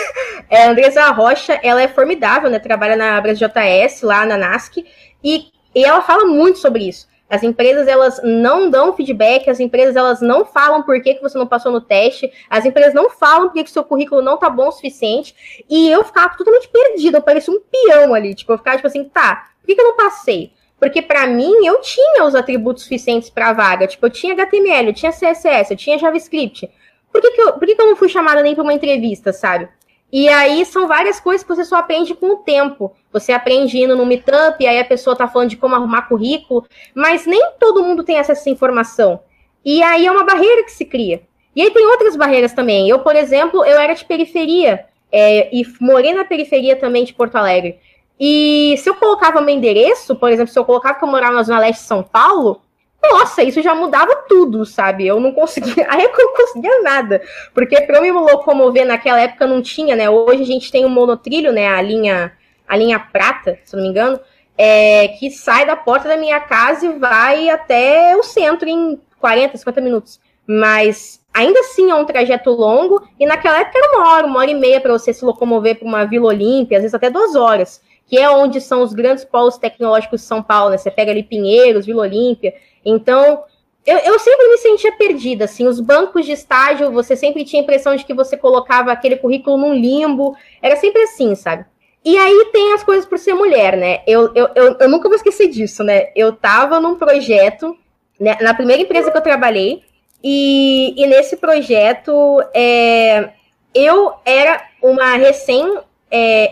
[0.51, 2.57] É, a Andresa Rocha, ela é formidável, né?
[2.57, 4.83] Trabalha na JS, lá na NASC,
[5.23, 7.07] e, e ela fala muito sobre isso.
[7.29, 11.37] As empresas elas não dão feedback, as empresas elas não falam por que, que você
[11.37, 14.49] não passou no teste, as empresas não falam por que, que seu currículo não tá
[14.49, 15.63] bom o suficiente.
[15.69, 18.33] E eu ficava totalmente perdida, eu parecia um peão ali.
[18.33, 20.51] Tipo, eu ficava tipo assim, tá, por que, que eu não passei?
[20.79, 23.85] Porque para mim eu tinha os atributos suficientes para a vaga.
[23.85, 26.69] Tipo, eu tinha HTML, eu tinha CSS, eu tinha JavaScript.
[27.11, 29.33] Por que, que, eu, por que, que eu não fui chamada nem para uma entrevista,
[29.33, 29.67] sabe?
[30.11, 32.91] E aí são várias coisas que você só aprende com o tempo.
[33.13, 37.25] Você aprende indo no meetup, aí a pessoa tá falando de como arrumar currículo, mas
[37.25, 39.19] nem todo mundo tem acesso essa informação.
[39.63, 41.21] E aí é uma barreira que se cria.
[41.55, 42.89] E aí tem outras barreiras também.
[42.89, 47.35] Eu, por exemplo, eu era de periferia, é, e morei na periferia também de Porto
[47.35, 47.79] Alegre.
[48.19, 51.43] E se eu colocava meu endereço, por exemplo, se eu colocava que eu morava na
[51.43, 52.61] Zona Leste de São Paulo,
[53.01, 55.07] nossa, isso já mudava tudo, sabe?
[55.07, 57.21] Eu não conseguia, aí eu não conseguia nada,
[57.53, 60.09] porque para eu me locomover naquela época não tinha, né?
[60.09, 61.67] Hoje a gente tem um monotrilho, né?
[61.67, 62.33] A linha,
[62.67, 64.19] a linha prata, se não me engano,
[64.57, 69.57] é, que sai da porta da minha casa e vai até o centro em 40,
[69.57, 70.19] 50 minutos.
[70.45, 74.51] Mas ainda assim é um trajeto longo e naquela época era uma hora, uma hora
[74.51, 77.81] e meia para você se locomover para uma Vila Olímpia, às vezes até duas horas
[78.09, 80.77] que é onde são os grandes polos tecnológicos de São Paulo, né?
[80.77, 83.43] Você pega ali Pinheiros, Vila Olímpia, então,
[83.85, 87.63] eu, eu, sempre me sentia perdida, assim, os bancos de estágio, você sempre tinha a
[87.63, 91.65] impressão de que você colocava aquele currículo num limbo, era sempre assim, sabe?
[92.03, 94.01] E aí tem as coisas por ser mulher, né?
[94.07, 96.11] Eu, eu, eu, eu nunca vou esquecer disso, né?
[96.15, 97.77] Eu tava num projeto
[98.19, 99.83] né, na primeira empresa que eu trabalhei.
[100.21, 103.29] E, e nesse projeto, é,
[103.73, 105.77] eu era uma recém
[106.11, 106.51] é,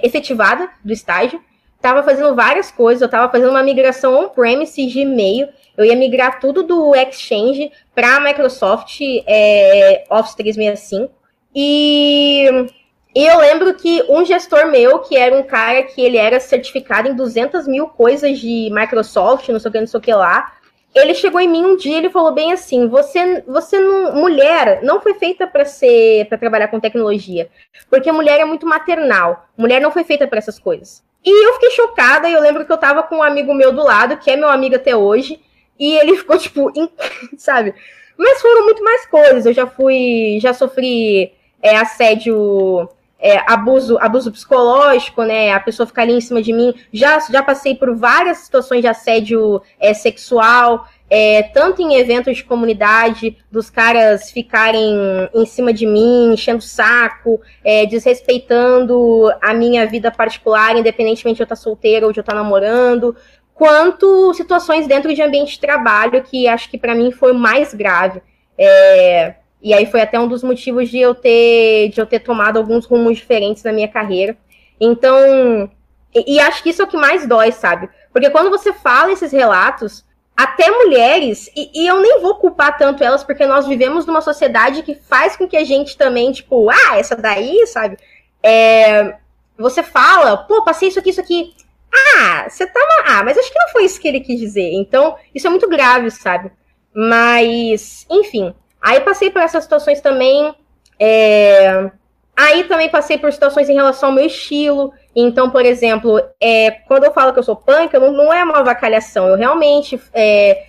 [0.84, 1.42] do estágio,
[1.88, 5.48] estava fazendo várias coisas, eu estava fazendo uma migração on-premise de e-mail,
[5.78, 11.14] eu ia migrar tudo do Exchange para a Microsoft é, Office 365.
[11.56, 12.68] E,
[13.16, 17.08] e eu lembro que um gestor meu, que era um cara que ele era certificado
[17.08, 20.54] em 200 mil coisas de Microsoft, não sei o que, não sei o que lá,
[20.94, 25.00] ele chegou em mim um dia ele falou bem assim: você, você não, mulher não
[25.00, 27.50] foi feita para ser para trabalhar com tecnologia,
[27.90, 29.48] porque mulher é muito maternal.
[29.56, 31.07] Mulher não foi feita para essas coisas.
[31.26, 32.30] E eu fiquei chocada.
[32.30, 34.50] E eu lembro que eu tava com um amigo meu do lado, que é meu
[34.50, 35.40] amigo até hoje,
[35.80, 36.72] e ele ficou tipo,
[37.38, 37.74] sabe?
[38.18, 39.46] Mas foram muito mais coisas.
[39.46, 45.52] Eu já fui, já sofri é, assédio é, abuso, abuso psicológico, né?
[45.52, 46.74] A pessoa ficar ali em cima de mim.
[46.92, 52.44] Já, já passei por várias situações de assédio é, sexual, é, tanto em eventos de
[52.44, 54.96] comunidade, dos caras ficarem
[55.34, 61.44] em cima de mim, enchendo o saco, é, desrespeitando a minha vida particular, independentemente de
[61.44, 63.16] eu estar solteira ou de eu estar namorando,
[63.54, 68.22] quanto situações dentro de ambiente de trabalho, que acho que para mim foi mais grave.
[68.58, 72.58] É, e aí foi até um dos motivos de eu ter, de eu ter tomado
[72.58, 74.38] alguns rumos diferentes na minha carreira.
[74.80, 75.70] Então,
[76.14, 77.90] e, e acho que isso é o que mais dói, sabe?
[78.12, 80.06] Porque quando você fala esses relatos,
[80.38, 84.84] até mulheres, e, e, eu nem vou culpar tanto elas, porque nós vivemos numa sociedade
[84.84, 87.98] que faz com que a gente também, tipo, ah, essa daí, sabe?
[88.44, 89.16] É,
[89.58, 91.56] você fala, pô, passei isso aqui, isso aqui.
[91.92, 92.86] Ah, você tava.
[93.08, 94.74] Ah, mas acho que não foi isso que ele quis dizer.
[94.74, 96.52] Então, isso é muito grave, sabe?
[96.94, 98.54] Mas, enfim.
[98.80, 100.54] Aí passei por essas situações também.
[101.00, 101.90] É...
[102.36, 104.94] Aí também passei por situações em relação ao meu estilo.
[105.20, 108.60] Então, por exemplo, é, quando eu falo que eu sou punk, não, não é uma
[108.60, 109.28] avacalhação.
[109.28, 110.68] Eu realmente é,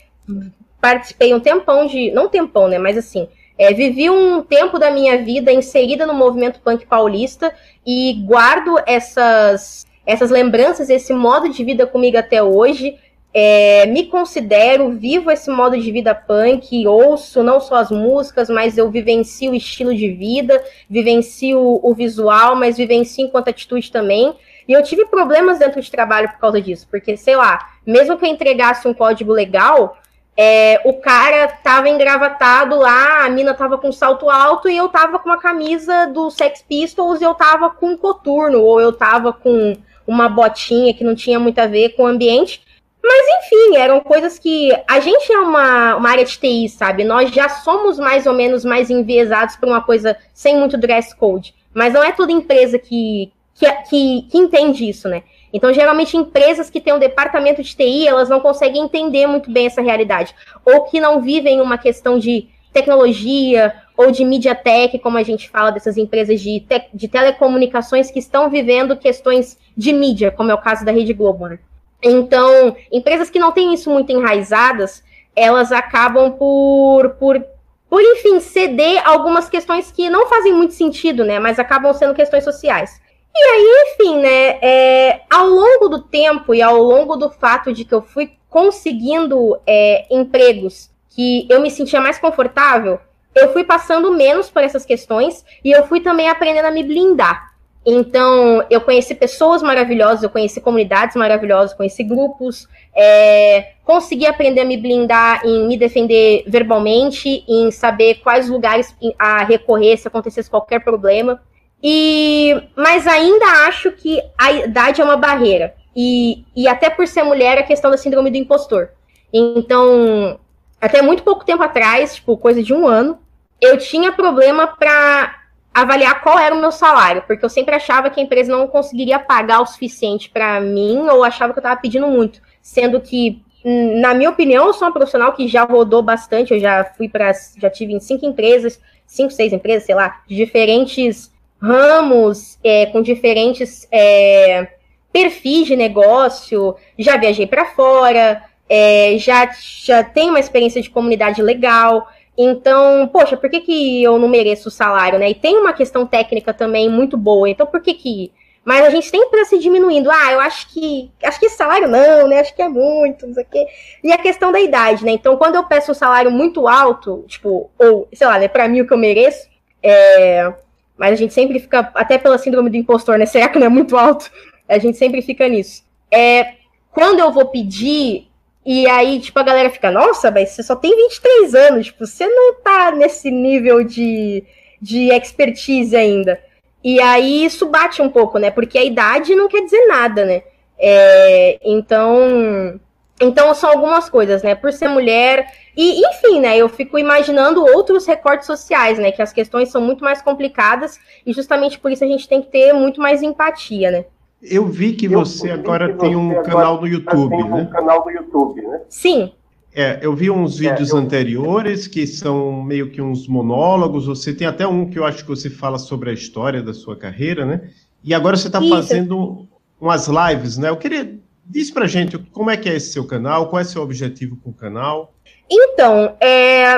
[0.80, 2.10] participei um tempão de.
[2.12, 2.78] Não tempão, né?
[2.78, 3.28] Mas assim.
[3.58, 7.52] É, vivi um tempo da minha vida inserida no movimento punk paulista
[7.84, 12.96] e guardo essas, essas lembranças, esse modo de vida comigo até hoje.
[13.32, 18.78] É, me considero, vivo esse modo de vida punk, ouço não só as músicas, mas
[18.78, 24.34] eu vivencio o estilo de vida, vivencio o visual, mas vivencio enquanto atitude também.
[24.66, 28.24] E eu tive problemas dentro de trabalho por causa disso, porque, sei lá, mesmo que
[28.24, 29.98] eu entregasse um código legal,
[30.36, 35.18] é, o cara tava engravatado lá, a mina tava com salto alto e eu tava
[35.18, 39.32] com uma camisa do Sex Pistols e eu tava com um coturno, ou eu tava
[39.32, 42.62] com uma botinha que não tinha muito a ver com o ambiente.
[43.02, 44.70] Mas enfim, eram coisas que.
[44.88, 47.04] A gente é uma, uma área de TI, sabe?
[47.04, 51.54] Nós já somos mais ou menos mais enviesados por uma coisa sem muito dress code.
[51.72, 55.22] Mas não é toda empresa que, que, que, que entende isso, né?
[55.52, 59.66] Então, geralmente, empresas que têm um departamento de TI, elas não conseguem entender muito bem
[59.66, 60.34] essa realidade.
[60.64, 65.48] Ou que não vivem uma questão de tecnologia ou de media tech, como a gente
[65.48, 70.54] fala dessas empresas de, te de telecomunicações que estão vivendo questões de mídia, como é
[70.54, 71.58] o caso da Rede Globo, né?
[72.02, 75.02] Então, empresas que não têm isso muito enraizadas,
[75.34, 77.44] elas acabam por, por,
[77.88, 81.38] por, enfim, ceder algumas questões que não fazem muito sentido, né?
[81.38, 83.00] Mas acabam sendo questões sociais.
[83.34, 84.58] E aí, enfim, né?
[84.62, 89.58] É, ao longo do tempo e ao longo do fato de que eu fui conseguindo
[89.66, 93.00] é, empregos que eu me sentia mais confortável,
[93.34, 97.47] eu fui passando menos por essas questões e eu fui também aprendendo a me blindar.
[97.90, 104.64] Então, eu conheci pessoas maravilhosas, eu conheci comunidades maravilhosas, conheci grupos, é, consegui aprender a
[104.66, 110.84] me blindar em me defender verbalmente, em saber quais lugares a recorrer se acontecesse qualquer
[110.84, 111.40] problema.
[111.82, 115.74] E, mas ainda acho que a idade é uma barreira.
[115.96, 118.90] E, e até por ser mulher, a questão da síndrome do impostor.
[119.32, 120.38] Então,
[120.78, 123.18] até muito pouco tempo atrás, tipo, coisa de um ano,
[123.62, 125.37] eu tinha problema para
[125.82, 129.18] avaliar qual era o meu salário, porque eu sempre achava que a empresa não conseguiria
[129.18, 134.14] pagar o suficiente para mim, ou achava que eu estava pedindo muito, sendo que na
[134.14, 137.68] minha opinião, eu sou uma profissional que já rodou bastante, eu já fui para já
[137.68, 143.86] tive em cinco empresas, cinco, seis empresas, sei lá, de diferentes ramos, é, com diferentes
[143.90, 144.68] é,
[145.12, 151.42] perfis de negócio, já viajei para fora, é, já, já tenho uma experiência de comunidade
[151.42, 155.28] legal, então, poxa, por que, que eu não mereço o salário, né?
[155.28, 158.32] E tem uma questão técnica também muito boa, então por que que.
[158.64, 160.08] Mas a gente sempre se diminuindo.
[160.08, 161.10] Ah, eu acho que.
[161.24, 162.38] Acho que esse salário não, né?
[162.38, 163.66] Acho que é muito, não sei o quê.
[164.04, 165.10] E a questão da idade, né?
[165.10, 168.82] Então, quando eu peço um salário muito alto, tipo, ou, sei lá, né, pra mim
[168.82, 169.48] o que eu mereço,
[169.82, 170.52] é.
[170.96, 173.26] Mas a gente sempre fica, até pela síndrome do impostor, né?
[173.26, 174.30] Será que não é muito alto?
[174.68, 175.82] A gente sempre fica nisso.
[176.08, 176.52] É,
[176.92, 178.27] quando eu vou pedir,
[178.70, 182.28] E aí, tipo, a galera fica, nossa, mas você só tem 23 anos, tipo, você
[182.28, 184.44] não tá nesse nível de,
[184.78, 186.38] de expertise ainda.
[186.84, 188.50] E aí isso bate um pouco, né?
[188.50, 190.42] Porque a idade não quer dizer nada, né?
[190.78, 192.78] É, então,
[193.18, 194.54] então são algumas coisas, né?
[194.54, 196.58] Por ser mulher, e enfim, né?
[196.58, 199.10] Eu fico imaginando outros recortes sociais, né?
[199.10, 202.50] Que as questões são muito mais complicadas e justamente por isso a gente tem que
[202.50, 204.04] ter muito mais empatia, né?
[204.42, 207.68] Eu vi que você vi agora que tem um canal no YouTube, um né?
[207.72, 208.82] canal no YouTube, né?
[208.88, 209.32] Sim.
[209.74, 210.98] É, eu vi uns vídeos é, eu...
[210.98, 214.06] anteriores que são meio que uns monólogos.
[214.06, 216.96] Você tem até um que eu acho que você fala sobre a história da sua
[216.96, 217.68] carreira, né?
[218.02, 219.46] E agora você está fazendo
[219.80, 220.68] umas lives, né?
[220.68, 223.82] Eu queria diz pra gente como é que é esse seu canal, qual é seu
[223.82, 225.14] objetivo com o canal?
[225.50, 226.74] Então, é,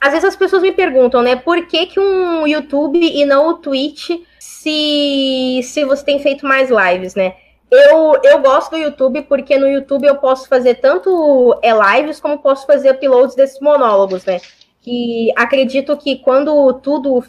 [0.00, 3.54] às vezes as pessoas me perguntam, né, por que, que um YouTube e não o
[3.54, 7.34] Twitch se, se você tem feito mais lives, né?
[7.70, 12.38] Eu, eu gosto do YouTube porque no YouTube eu posso fazer tanto é, lives como
[12.38, 14.40] posso fazer uploads desses monólogos, né?
[14.80, 17.22] Que acredito que quando tudo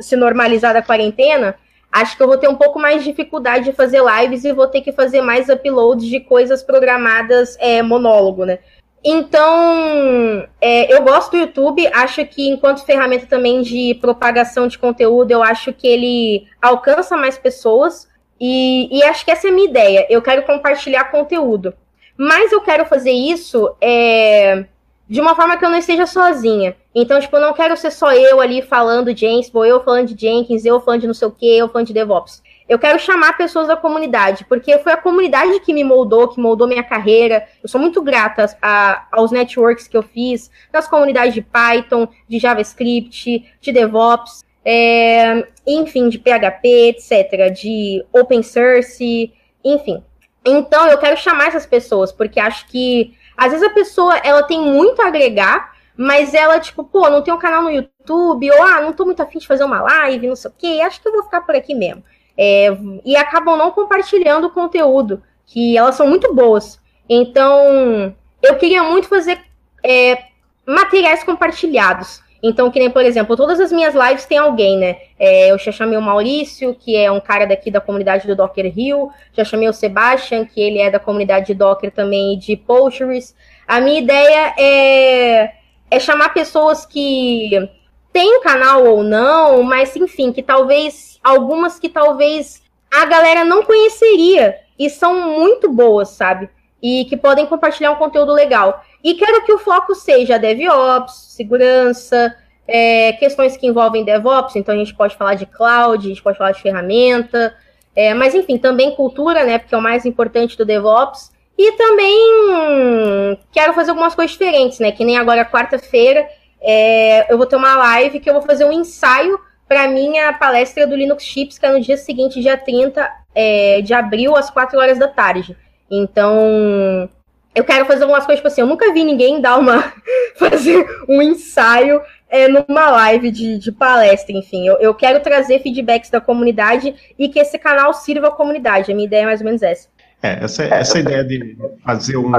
[0.00, 1.56] se normalizar da quarentena,
[1.90, 4.68] acho que eu vou ter um pouco mais de dificuldade de fazer lives e vou
[4.68, 8.60] ter que fazer mais uploads de coisas programadas é, monólogo, né?
[9.02, 15.30] Então, é, eu gosto do YouTube, acho que enquanto ferramenta também de propagação de conteúdo,
[15.30, 18.08] eu acho que ele alcança mais pessoas
[18.38, 20.06] e, e acho que essa é a minha ideia.
[20.10, 21.72] Eu quero compartilhar conteúdo,
[22.16, 24.66] mas eu quero fazer isso é,
[25.08, 26.76] de uma forma que eu não esteja sozinha.
[26.94, 30.20] Então, tipo, eu não quero ser só eu ali falando de Ansible, eu falando de
[30.20, 32.42] Jenkins, eu falando de não sei o que, eu falando de DevOps.
[32.70, 36.68] Eu quero chamar pessoas da comunidade, porque foi a comunidade que me moldou, que moldou
[36.68, 37.44] minha carreira.
[37.60, 42.38] Eu sou muito grata a, aos networks que eu fiz, nas comunidades de Python, de
[42.38, 49.32] JavaScript, de DevOps, é, enfim, de PHP, etc., de open source,
[49.64, 50.00] enfim.
[50.44, 54.60] Então, eu quero chamar essas pessoas, porque acho que às vezes a pessoa ela tem
[54.60, 58.80] muito a agregar, mas ela, tipo, pô, não tem um canal no YouTube, ou ah,
[58.80, 61.12] não tô muito afim de fazer uma live, não sei o quê, acho que eu
[61.12, 62.04] vou ficar por aqui mesmo.
[62.42, 62.68] É,
[63.04, 66.80] e acabam não compartilhando o conteúdo, que elas são muito boas.
[67.06, 69.38] Então, eu queria muito fazer
[69.84, 70.16] é,
[70.64, 72.22] materiais compartilhados.
[72.42, 74.96] Então, que nem, por exemplo, todas as minhas lives tem alguém, né?
[75.18, 78.72] É, eu já chamei o Maurício, que é um cara daqui da comunidade do Docker
[78.74, 79.10] Hill.
[79.34, 83.36] Já chamei o Sebastian, que ele é da comunidade de Docker também de Postgres.
[83.68, 85.52] A minha ideia é,
[85.90, 87.68] é chamar pessoas que
[88.14, 94.56] um canal ou não, mas enfim, que talvez, algumas que talvez a galera não conheceria
[94.78, 96.50] e são muito boas, sabe?
[96.82, 98.82] E que podem compartilhar um conteúdo legal.
[99.04, 102.34] E quero que o foco seja DevOps, segurança,
[102.66, 106.38] é, questões que envolvem DevOps, então a gente pode falar de cloud, a gente pode
[106.38, 107.54] falar de ferramenta,
[107.94, 109.58] é, mas enfim, também cultura, né?
[109.58, 111.32] Porque é o mais importante do DevOps.
[111.58, 114.92] E também quero fazer algumas coisas diferentes, né?
[114.92, 116.26] Que nem agora, quarta-feira,
[116.60, 120.86] é, eu vou ter uma live que eu vou fazer um ensaio para minha palestra
[120.86, 124.78] do Linux Chips, que é no dia seguinte, dia 30 é, de abril, às 4
[124.78, 125.56] horas da tarde.
[125.90, 127.08] Então,
[127.54, 129.92] eu quero fazer algumas coisas, tipo assim, eu nunca vi ninguém dar uma.
[130.36, 134.66] fazer um ensaio é, numa live de, de palestra, enfim.
[134.66, 138.90] Eu, eu, quero trazer feedbacks da comunidade e que esse canal sirva à comunidade.
[138.90, 139.88] A minha ideia é mais ou menos essa.
[140.22, 142.30] É, essa, essa ideia de fazer um,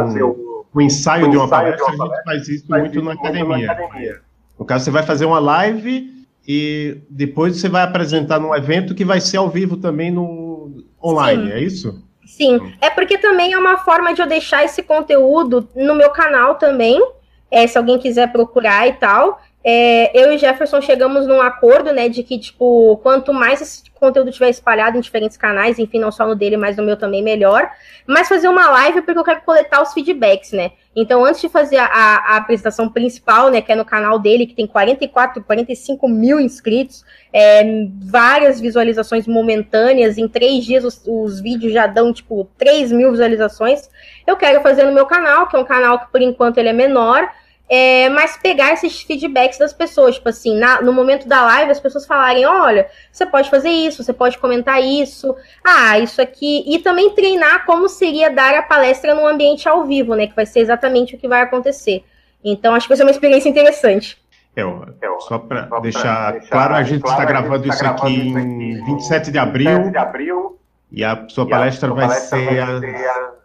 [0.74, 3.06] um ensaio, de, uma palestra, de uma palestra, a gente faz isso faz muito, isso
[3.06, 3.68] na, academia.
[3.68, 4.22] na academia.
[4.58, 9.06] No caso, você vai fazer uma live e depois você vai apresentar num evento que
[9.06, 11.52] vai ser ao vivo também no online, Sim.
[11.52, 12.04] é isso?
[12.26, 16.56] Sim, é porque também é uma forma de eu deixar esse conteúdo no meu canal
[16.56, 17.02] também.
[17.50, 19.42] É, se alguém quiser procurar e tal.
[19.64, 24.32] É, eu e Jefferson chegamos num acordo, né, de que, tipo, quanto mais esse conteúdo
[24.32, 27.70] tiver espalhado em diferentes canais, enfim, não só no dele, mas no meu também, melhor.
[28.08, 30.72] Mas fazer uma live porque eu quero coletar os feedbacks, né?
[30.96, 34.56] Então, antes de fazer a, a, apresentação principal, né, que é no canal dele, que
[34.56, 37.64] tem 44, 45 mil inscritos, é,
[38.02, 43.88] várias visualizações momentâneas, em três dias os, os, vídeos já dão, tipo, 3 mil visualizações,
[44.26, 46.74] eu quero fazer no meu canal, que é um canal que, por enquanto, ele é
[46.74, 47.32] menor,
[47.74, 51.80] é, mas pegar esses feedbacks das pessoas, tipo assim, na, no momento da live, as
[51.80, 55.34] pessoas falarem, olha, você pode fazer isso, você pode comentar isso,
[55.64, 60.16] ah, isso aqui, e também treinar como seria dar a palestra no ambiente ao vivo,
[60.16, 62.04] né, que vai ser exatamente o que vai acontecer.
[62.44, 64.18] Então, acho que vai ser uma experiência interessante.
[64.54, 64.64] É,
[65.22, 68.48] só para deixar, deixar, claro, a gente está gravando, tá isso, gravando aqui isso aqui
[68.50, 70.60] em 27 de abril, 27 de abril
[70.92, 73.41] e a sua palestra, a sua vai, palestra ser vai ser a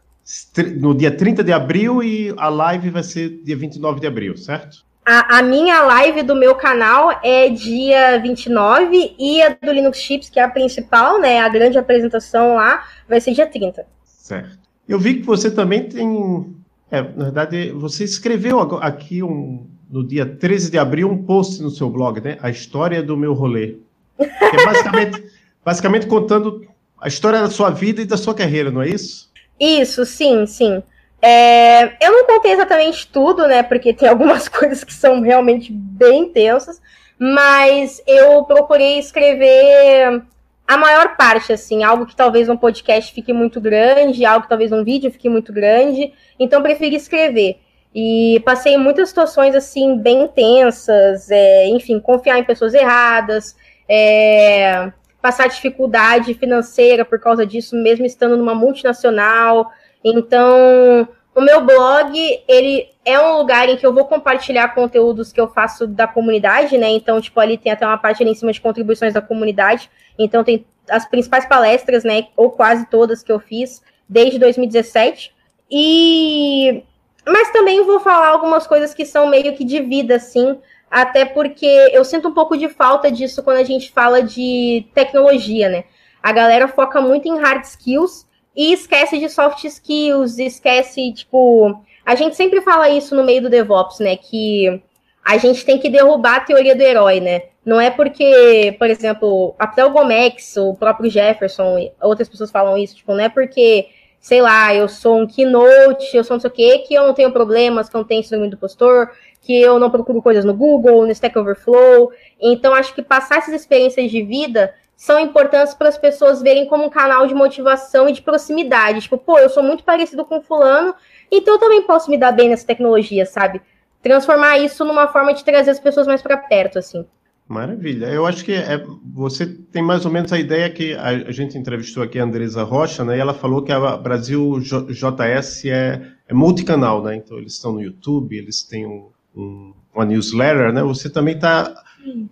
[0.76, 4.84] no dia 30 de abril e a live vai ser dia 29 de abril, certo?
[5.04, 10.28] A, a, minha live do meu canal é dia 29 e a do Linux Chips,
[10.28, 11.38] que é a principal, né?
[11.38, 13.86] A grande apresentação lá, vai ser dia 30.
[14.02, 14.58] Certo.
[14.88, 16.56] Eu vi que você também tem
[16.90, 21.70] É, na verdade, você escreveu aqui um, no dia 13 de abril um post no
[21.70, 22.36] seu blog, né?
[22.40, 23.76] A história do meu rolê.
[24.18, 25.24] Que é basicamente,
[25.64, 26.66] basicamente contando
[27.00, 29.30] a história da sua vida e da sua carreira, não é isso?
[29.58, 30.82] Isso, sim, sim.
[31.20, 33.62] É, eu não contei exatamente tudo, né?
[33.62, 36.80] Porque tem algumas coisas que são realmente bem intensas,
[37.18, 40.22] mas eu procurei escrever
[40.66, 44.72] a maior parte, assim, algo que talvez um podcast fique muito grande, algo que talvez
[44.72, 47.60] um vídeo fique muito grande, então preferi escrever.
[47.94, 53.56] E passei muitas situações, assim, bem intensas, é, enfim, confiar em pessoas erradas,
[53.88, 54.92] é,
[55.26, 59.72] passar dificuldade financeira por causa disso, mesmo estando numa multinacional.
[60.04, 62.16] Então, o meu blog,
[62.46, 66.78] ele é um lugar em que eu vou compartilhar conteúdos que eu faço da comunidade,
[66.78, 66.90] né?
[66.90, 69.90] Então, tipo, ali tem até uma parte ali em cima de contribuições da comunidade.
[70.16, 72.28] Então, tem as principais palestras, né?
[72.36, 75.34] Ou quase todas que eu fiz desde 2017.
[75.68, 76.84] E.
[77.26, 80.56] Mas também vou falar algumas coisas que são meio que de vida, assim.
[80.90, 85.68] Até porque eu sinto um pouco de falta disso quando a gente fala de tecnologia,
[85.68, 85.84] né?
[86.22, 88.26] A galera foca muito em hard skills
[88.56, 91.80] e esquece de soft skills, esquece, tipo.
[92.04, 94.16] A gente sempre fala isso no meio do DevOps, né?
[94.16, 94.82] Que
[95.24, 97.42] a gente tem que derrubar a teoria do herói, né?
[97.64, 102.94] Não é porque, por exemplo, até o Gomex, o próprio Jefferson, outras pessoas falam isso,
[102.94, 103.88] tipo, não é porque,
[104.20, 107.12] sei lá, eu sou um keynote, eu sou não sei o quê, que eu não
[107.12, 109.10] tenho problemas, que eu não tenho síndrome do postor,
[109.46, 112.10] que eu não procuro coisas no Google, no Stack Overflow.
[112.40, 116.84] Então, acho que passar essas experiências de vida são importantes para as pessoas verem como
[116.84, 119.02] um canal de motivação e de proximidade.
[119.02, 120.92] Tipo, pô, eu sou muito parecido com fulano,
[121.30, 123.62] então eu também posso me dar bem nessa tecnologia, sabe?
[124.02, 127.06] Transformar isso numa forma de trazer as pessoas mais para perto, assim.
[127.46, 128.06] Maravilha.
[128.06, 128.84] Eu acho que é,
[129.14, 132.64] você tem mais ou menos a ideia que a, a, gente entrevistou aqui a Andresa
[132.64, 133.16] Rocha, né?
[133.16, 137.14] E ela falou que a Brasil JS é, é multicanal, né?
[137.14, 140.82] Então eles estão no YouTube, eles têm um, um, uma newsletter, né?
[140.82, 141.82] Você também está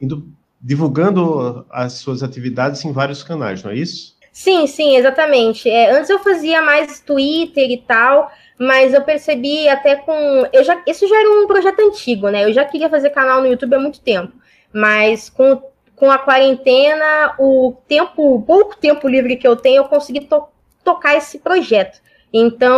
[0.01, 0.27] indo
[0.61, 4.15] divulgando as suas atividades em vários canais, não é isso?
[4.33, 5.69] Sim, sim, exatamente.
[5.69, 10.13] É, antes eu fazia mais Twitter e tal, mas eu percebi até com.
[10.53, 12.45] Eu já, isso já era um projeto antigo, né?
[12.45, 14.33] Eu já queria fazer canal no YouTube há muito tempo.
[14.73, 15.63] Mas com,
[15.95, 20.49] com a quarentena, o tempo, pouco tempo livre que eu tenho, eu consegui to
[20.83, 22.01] tocar esse projeto.
[22.33, 22.75] Então,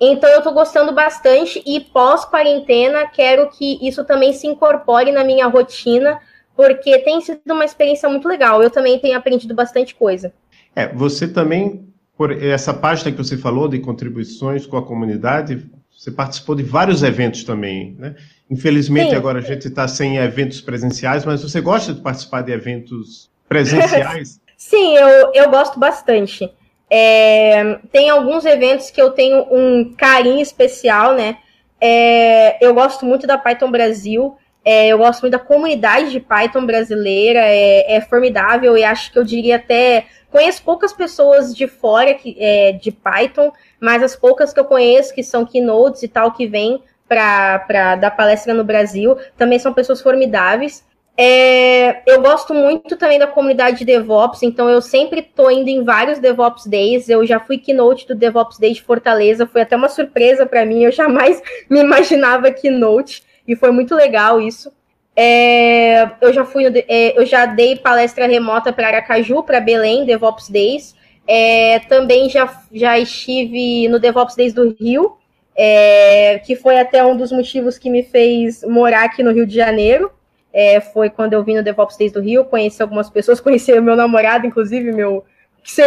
[0.00, 5.46] então eu tô gostando bastante e pós-quarentena quero que isso também se incorpore na minha
[5.46, 6.18] rotina,
[6.54, 8.62] porque tem sido uma experiência muito legal.
[8.62, 10.32] Eu também tenho aprendido bastante coisa.
[10.74, 15.66] É, você também, por essa página que você falou de contribuições com a comunidade,
[15.96, 18.14] você participou de vários eventos também, né?
[18.50, 19.16] Infelizmente Sim.
[19.16, 24.40] agora a gente está sem eventos presenciais, mas você gosta de participar de eventos presenciais?
[24.56, 26.50] Sim, eu, eu gosto bastante.
[26.90, 31.38] É, tem alguns eventos que eu tenho um carinho especial, né?
[31.80, 36.66] É, eu gosto muito da Python Brasil, é, eu gosto muito da comunidade de Python
[36.66, 40.06] brasileira, é, é, formidável e acho que eu diria até.
[40.30, 45.14] Conheço poucas pessoas de fora que, é, de Python, mas as poucas que eu conheço,
[45.14, 50.02] que são keynotes e tal, que vêm para dar palestra no Brasil, também são pessoas
[50.02, 50.84] formidáveis.
[51.18, 55.82] É, eu gosto muito também da comunidade de DevOps, então eu sempre estou indo em
[55.82, 57.08] vários DevOps Days.
[57.08, 60.84] Eu já fui keynote do DevOps Day de Fortaleza, foi até uma surpresa para mim,
[60.84, 64.70] eu jamais me imaginava keynote, e foi muito legal isso.
[65.18, 70.50] É, eu já fui, é, eu já dei palestra remota para Aracaju, para Belém, DevOps
[70.50, 70.94] Days.
[71.26, 75.16] É, também já, já estive no DevOps Days do Rio,
[75.56, 79.54] é, que foi até um dos motivos que me fez morar aqui no Rio de
[79.54, 80.10] Janeiro
[80.56, 83.94] é, foi quando eu vim no DevOps Days do Rio, conheci algumas pessoas, conheci meu
[83.94, 85.22] namorado, inclusive, meu.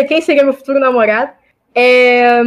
[0.08, 1.32] Quem seria meu futuro namorado?
[1.74, 2.40] É,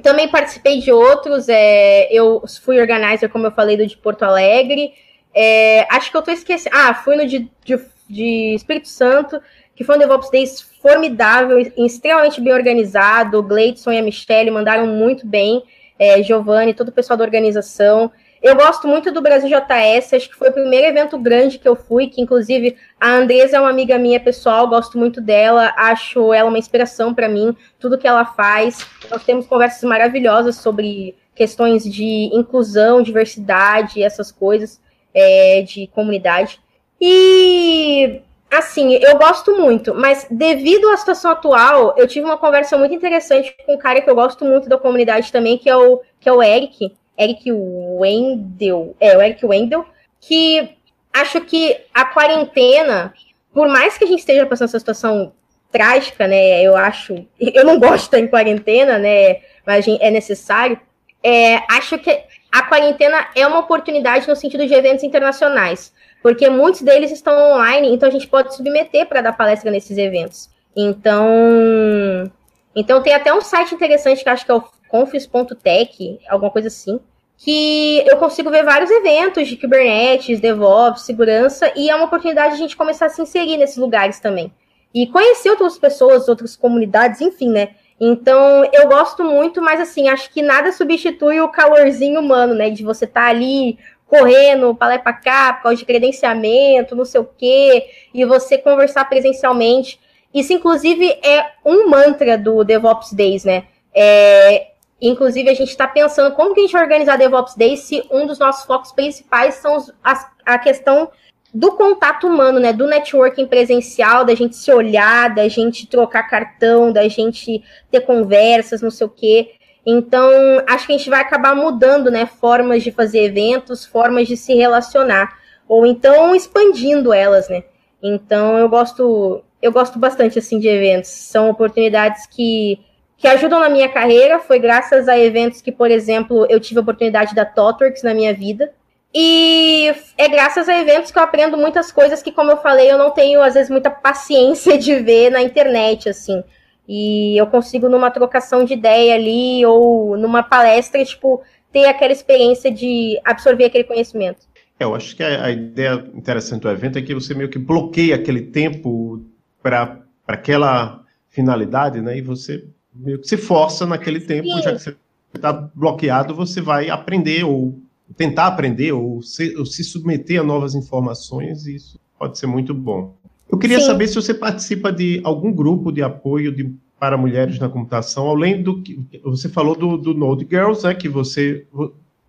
[0.00, 4.92] também participei de outros, é, eu fui organizer, como eu falei, do de Porto Alegre.
[5.34, 6.76] É, acho que eu tô esquecendo.
[6.76, 9.42] Ah, fui no de, de, de, Espírito Santo,
[9.74, 13.38] que foi um DevOps Days formidável, extremamente bem organizado.
[13.38, 15.64] O Gleidson e a Michelle mandaram muito bem.
[15.98, 18.12] É, Giovanni, todo o pessoal da organização.
[18.40, 21.74] Eu gosto muito do Brasil JS, acho que foi o primeiro evento grande que eu
[21.74, 26.48] fui, que inclusive a Andresa é uma amiga minha pessoal, gosto muito dela, acho ela
[26.48, 28.86] uma inspiração para mim, tudo que ela faz.
[29.10, 34.80] Nós temos conversas maravilhosas sobre questões de inclusão, diversidade, essas coisas
[35.12, 36.60] é, de comunidade.
[37.00, 38.20] E
[38.50, 43.54] assim, eu gosto muito, mas devido à situação atual, eu tive uma conversa muito interessante
[43.66, 46.32] com um cara que eu gosto muito da comunidade também, que é o, que é
[46.32, 49.84] o Eric Eric Wendel, é, o Eric Wendel,
[50.20, 50.76] que
[51.12, 53.12] acho que a quarentena,
[53.52, 55.32] por mais que a gente esteja passando essa situação
[55.70, 60.80] trágica, né, eu acho, eu não gosto de estar em quarentena, né, mas é necessário,
[61.22, 65.92] é, acho que a quarentena é uma oportunidade no sentido de eventos internacionais,
[66.22, 70.48] porque muitos deles estão online, então a gente pode submeter para dar palestra nesses eventos.
[70.76, 72.30] Então,
[72.74, 76.98] então tem até um site interessante que acho que é o confis.tech, alguma coisa assim,
[77.36, 82.54] que eu consigo ver vários eventos de Kubernetes, DevOps, segurança, e é uma oportunidade de
[82.54, 84.52] a gente começar a se inserir nesses lugares também.
[84.92, 87.70] E conhecer outras pessoas, outras comunidades, enfim, né?
[88.00, 92.70] Então, eu gosto muito, mas assim, acho que nada substitui o calorzinho humano, né?
[92.70, 96.96] De você estar tá ali correndo para lá e para cá, por causa de credenciamento,
[96.96, 100.00] não sei o quê, e você conversar presencialmente.
[100.32, 103.64] Isso, inclusive, é um mantra do DevOps Days, né?
[103.94, 104.67] É,
[105.00, 108.26] inclusive, a gente está pensando como que a gente vai organizar DevOps Days se um
[108.26, 111.10] dos nossos focos principais são os, a, a questão
[111.54, 112.72] do contato humano, né?
[112.72, 118.82] Do networking presencial, da gente se olhar, da gente trocar cartão, da gente ter conversas,
[118.82, 119.52] não sei o quê.
[119.86, 120.30] Então,
[120.66, 122.26] acho que a gente vai acabar mudando, né?
[122.26, 125.38] Formas de fazer eventos, formas de se relacionar.
[125.66, 127.64] Ou então expandindo elas, né?
[128.02, 131.08] Então, eu gosto, eu gosto bastante, assim, de eventos.
[131.08, 132.78] São oportunidades que,
[133.18, 134.38] que ajudam na minha carreira.
[134.38, 138.32] Foi graças a eventos que, por exemplo, eu tive a oportunidade da TOTWORKS na minha
[138.32, 138.72] vida.
[139.12, 142.96] E é graças a eventos que eu aprendo muitas coisas que, como eu falei, eu
[142.96, 146.44] não tenho, às vezes, muita paciência de ver na internet, assim.
[146.86, 151.42] E eu consigo, numa trocação de ideia ali, ou numa palestra, tipo,
[151.72, 154.46] ter aquela experiência de absorver aquele conhecimento.
[154.78, 157.58] É, eu acho que a, a ideia interessante do evento é que você meio que
[157.58, 159.24] bloqueia aquele tempo
[159.62, 162.16] para aquela finalidade, né?
[162.16, 162.64] E você
[162.94, 164.62] meio que se força naquele tempo, Sim.
[164.62, 164.96] já que você
[165.34, 167.78] está bloqueado, você vai aprender ou
[168.16, 172.72] tentar aprender ou se, ou se, submeter a novas informações, e isso pode ser muito
[172.72, 173.14] bom.
[173.50, 173.86] Eu queria Sim.
[173.86, 178.62] saber se você participa de algum grupo de apoio de, para mulheres na computação, além
[178.62, 180.94] do que você falou do, do Node Girls, né?
[180.94, 181.66] Que você.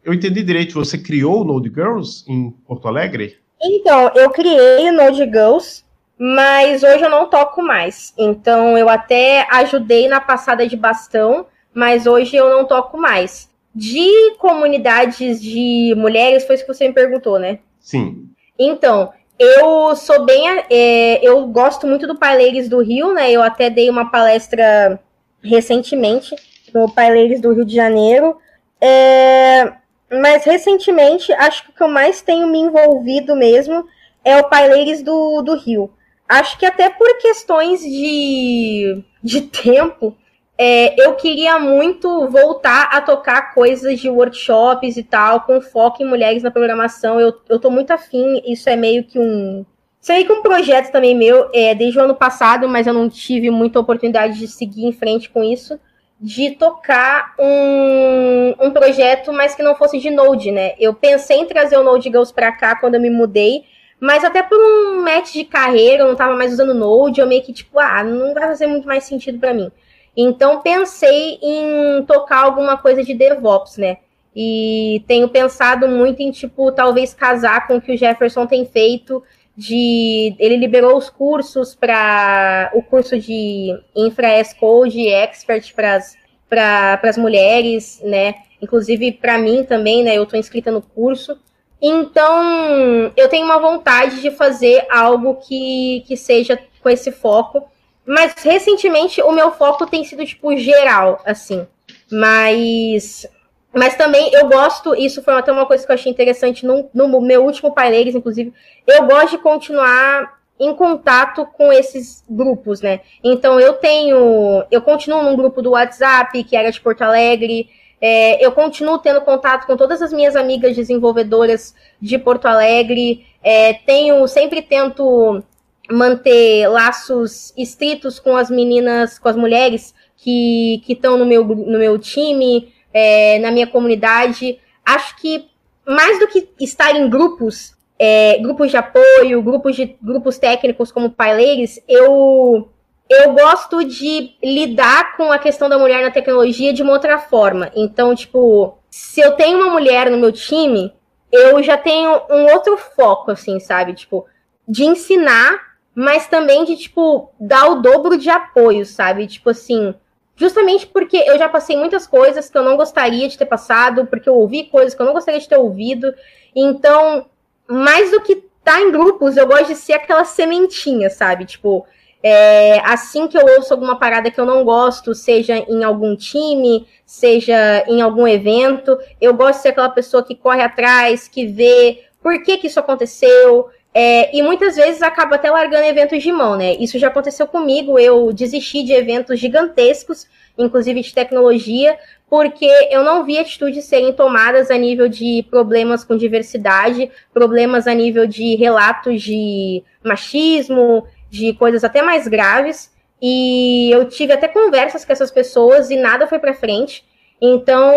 [0.03, 3.38] Eu entendi direito, você criou o Node Girls em Porto Alegre?
[3.62, 5.84] Então, eu criei o Node Girls,
[6.20, 8.14] mas hoje eu não toco mais.
[8.18, 13.50] Então, eu até ajudei na passada de bastão, mas hoje eu não toco mais.
[13.74, 17.60] De comunidades de mulheres, foi isso que você me perguntou, né?
[17.80, 18.28] Sim.
[18.58, 20.44] Então, eu sou bem.
[20.70, 23.32] É, eu gosto muito do Paileires do Rio, né?
[23.32, 25.00] Eu até dei uma palestra
[25.42, 26.36] recentemente
[26.74, 28.38] no Paileires do Rio de Janeiro.
[28.82, 29.72] É,
[30.12, 33.86] mas recentemente, acho que o que eu mais tenho me envolvido mesmo
[34.26, 35.90] é o Paileires do, do Rio.
[36.30, 40.16] Acho que até por questões de, de tempo,
[40.56, 46.06] é, eu queria muito voltar a tocar coisas de workshops e tal, com foco em
[46.06, 47.20] mulheres na programação.
[47.20, 49.66] Eu, eu tô muito afim, isso é meio que um.
[50.00, 52.94] Isso é meio que um projeto também meu, é, desde o ano passado, mas eu
[52.94, 55.80] não tive muita oportunidade de seguir em frente com isso,
[56.22, 60.74] de tocar um, um projeto, mas que não fosse de Node, né?
[60.80, 63.64] Eu pensei em trazer o Node Girls pra cá quando eu me mudei,
[64.00, 67.43] mas até por um match de carreira, eu não tava mais usando Node, eu meio
[67.43, 69.72] que tipo, ah, não vai fazer muito mais sentido para mim.
[70.16, 73.97] Então pensei em tocar alguma coisa de DevOps, né?
[74.36, 79.24] E tenho pensado muito em, tipo, talvez casar com o que o Jefferson tem feito.
[79.58, 87.18] De ele liberou os cursos para o curso de Infra S Code Expert para as
[87.18, 88.36] mulheres, né?
[88.62, 90.16] Inclusive para mim também, né?
[90.16, 91.38] Eu estou inscrita no curso.
[91.82, 97.68] Então, eu tenho uma vontade de fazer algo que, que seja com esse foco.
[98.06, 101.68] Mas recentemente o meu foco tem sido, tipo, geral, assim.
[102.12, 103.28] Mas.
[103.72, 107.22] Mas também eu gosto, isso foi até uma coisa que eu achei interessante no, no
[107.22, 108.52] meu último Paileiros, inclusive.
[108.88, 113.02] Eu gosto de continuar em contato com esses grupos, né?
[113.24, 114.66] Então eu tenho.
[114.72, 117.70] Eu continuo num grupo do WhatsApp, que era de Porto Alegre.
[118.02, 123.26] É, eu continuo tendo contato com todas as minhas amigas desenvolvedoras de Porto Alegre.
[123.43, 125.43] É, tenho, sempre tento
[125.91, 131.97] manter laços estritos com as meninas, com as mulheres que estão no meu, no meu
[131.97, 134.60] time, é, na minha comunidade.
[134.86, 135.50] Acho que
[135.86, 141.10] mais do que estar em grupos, é, grupos de apoio, grupos, de, grupos técnicos como
[141.10, 142.70] Paileiros, eu,
[143.10, 147.72] eu gosto de lidar com a questão da mulher na tecnologia de uma outra forma.
[147.76, 150.93] Então, tipo, se eu tenho uma mulher no meu time,
[151.32, 153.93] eu já tenho um outro foco, assim, sabe?
[153.93, 154.26] Tipo,
[154.68, 159.28] de ensinar mas também de, tipo, dar o dobro de apoio, sabe?
[159.28, 159.93] Tipo assim,
[160.34, 164.30] justamente porque eu já passei muitas coisas que eu não gostaria de ter passado, porque
[164.30, 166.14] eu ouvi coisas que eu não gostaria de ter ouvido.
[166.55, 167.26] Então,
[167.68, 171.43] mais do que estar tá em grupos, eu gosto de ser aquela sementinha, sabe?
[171.43, 171.86] Tipo,
[172.22, 176.86] É, assim que eu ouço alguma parada que eu não gosto, seja em algum time,
[177.06, 182.04] seja em algum evento, eu gosto de ser aquela pessoa que corre atrás, que vê
[182.22, 183.70] por que, que isso aconteceu.
[183.94, 186.74] É, e muitas vezes acaba até largando eventos de mão, né?
[186.74, 191.98] Isso já aconteceu comigo, eu desisti de eventos gigantescos, inclusive de tecnologia,
[192.30, 197.94] porque eu não vi atitudes serem tomadas a nível de problemas com diversidade, problemas a
[197.94, 202.92] nível de relatos de machismo, de coisas até mais graves.
[203.22, 207.06] E eu tive até conversas com essas pessoas e nada foi para frente.
[207.42, 207.94] Então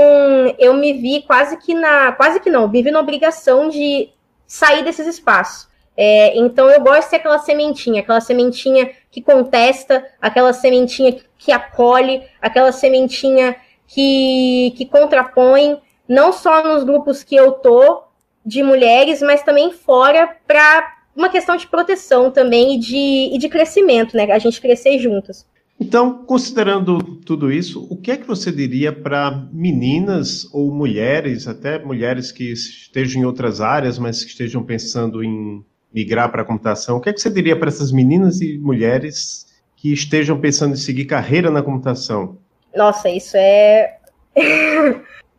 [0.58, 2.12] eu me vi quase que na.
[2.12, 4.10] Quase que não, me vi na obrigação de
[4.46, 5.70] sair desses espaços.
[5.96, 11.52] É, então eu gosto de ser aquela sementinha, aquela sementinha que contesta, aquela sementinha que
[11.52, 13.56] acolhe, aquela sementinha
[13.86, 15.78] que, que contrapõe,
[16.08, 18.04] não só nos grupos que eu tô
[18.44, 23.48] de mulheres, mas também fora para uma questão de proteção também e de, e de
[23.48, 24.30] crescimento, né?
[24.30, 25.46] A gente crescer juntas.
[25.80, 31.78] Então, considerando tudo isso, o que é que você diria para meninas ou mulheres, até
[31.78, 36.96] mulheres que estejam em outras áreas, mas que estejam pensando em migrar para a computação?
[36.96, 39.46] O que é que você diria para essas meninas e mulheres
[39.76, 42.38] que estejam pensando em seguir carreira na computação?
[42.74, 43.98] Nossa, isso é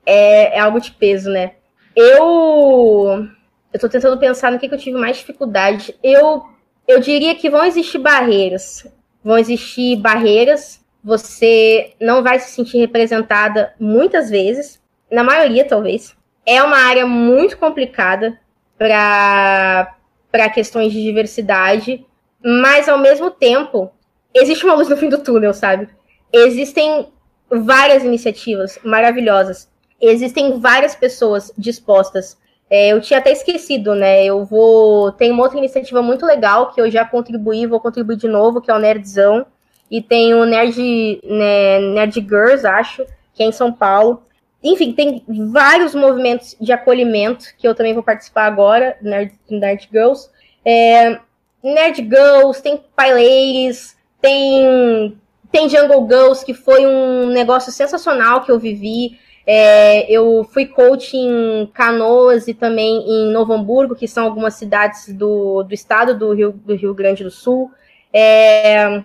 [0.06, 1.54] é, é, algo de peso, né?
[1.96, 3.28] Eu
[3.74, 5.96] eu tô tentando pensar no que, que eu tive mais dificuldade.
[6.04, 6.44] Eu,
[6.88, 8.88] eu diria que vão existir barreiras.
[9.24, 10.80] Vão existir barreiras.
[11.04, 14.80] Você não vai se sentir representada muitas vezes,
[15.12, 16.16] na maioria, talvez.
[16.46, 18.40] É uma área muito complicada
[18.78, 22.06] para questões de diversidade,
[22.44, 23.92] mas ao mesmo tempo,
[24.34, 25.90] existe uma luz no fim do túnel, sabe?
[26.32, 27.08] Existem
[27.50, 29.70] várias iniciativas maravilhosas.
[30.00, 32.38] Existem várias pessoas dispostas
[32.76, 34.26] é, eu tinha até esquecido, né?
[34.26, 35.12] Eu vou.
[35.12, 38.72] Tem uma outra iniciativa muito legal que eu já contribuí, vou contribuir de novo, que
[38.72, 39.46] é o Nerdzão.
[39.92, 43.06] E tem o Nerd, né, Nerd Girls, acho,
[43.36, 44.24] que é em São Paulo.
[44.64, 50.28] Enfim, tem vários movimentos de acolhimento que eu também vou participar agora, Nerd, Nerd Girls.
[50.66, 51.20] É,
[51.64, 55.16] Nerd Girls, tem Paileiros, tem,
[55.52, 59.20] tem Jungle Girls, que foi um negócio sensacional que eu vivi.
[59.46, 65.10] É, eu fui coach em Canoas e também em Novo Hamburgo, que são algumas cidades
[65.14, 67.70] do, do estado do Rio, do Rio Grande do Sul.
[68.14, 69.04] É,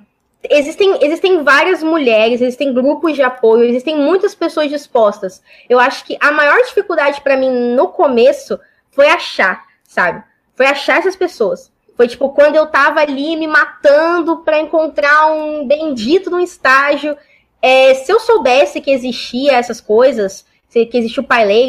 [0.49, 5.43] existem, existem várias mulheres, existem grupos de apoio, existem muitas pessoas dispostas.
[5.68, 8.59] Eu acho que a maior dificuldade para mim no começo
[8.91, 10.22] foi achar, sabe?
[10.55, 11.72] Foi achar essas pessoas.
[11.97, 17.16] Foi tipo quando eu tava ali me matando para encontrar um bendito no estágio
[17.61, 21.26] é, se eu soubesse que existia essas coisas, que existiu o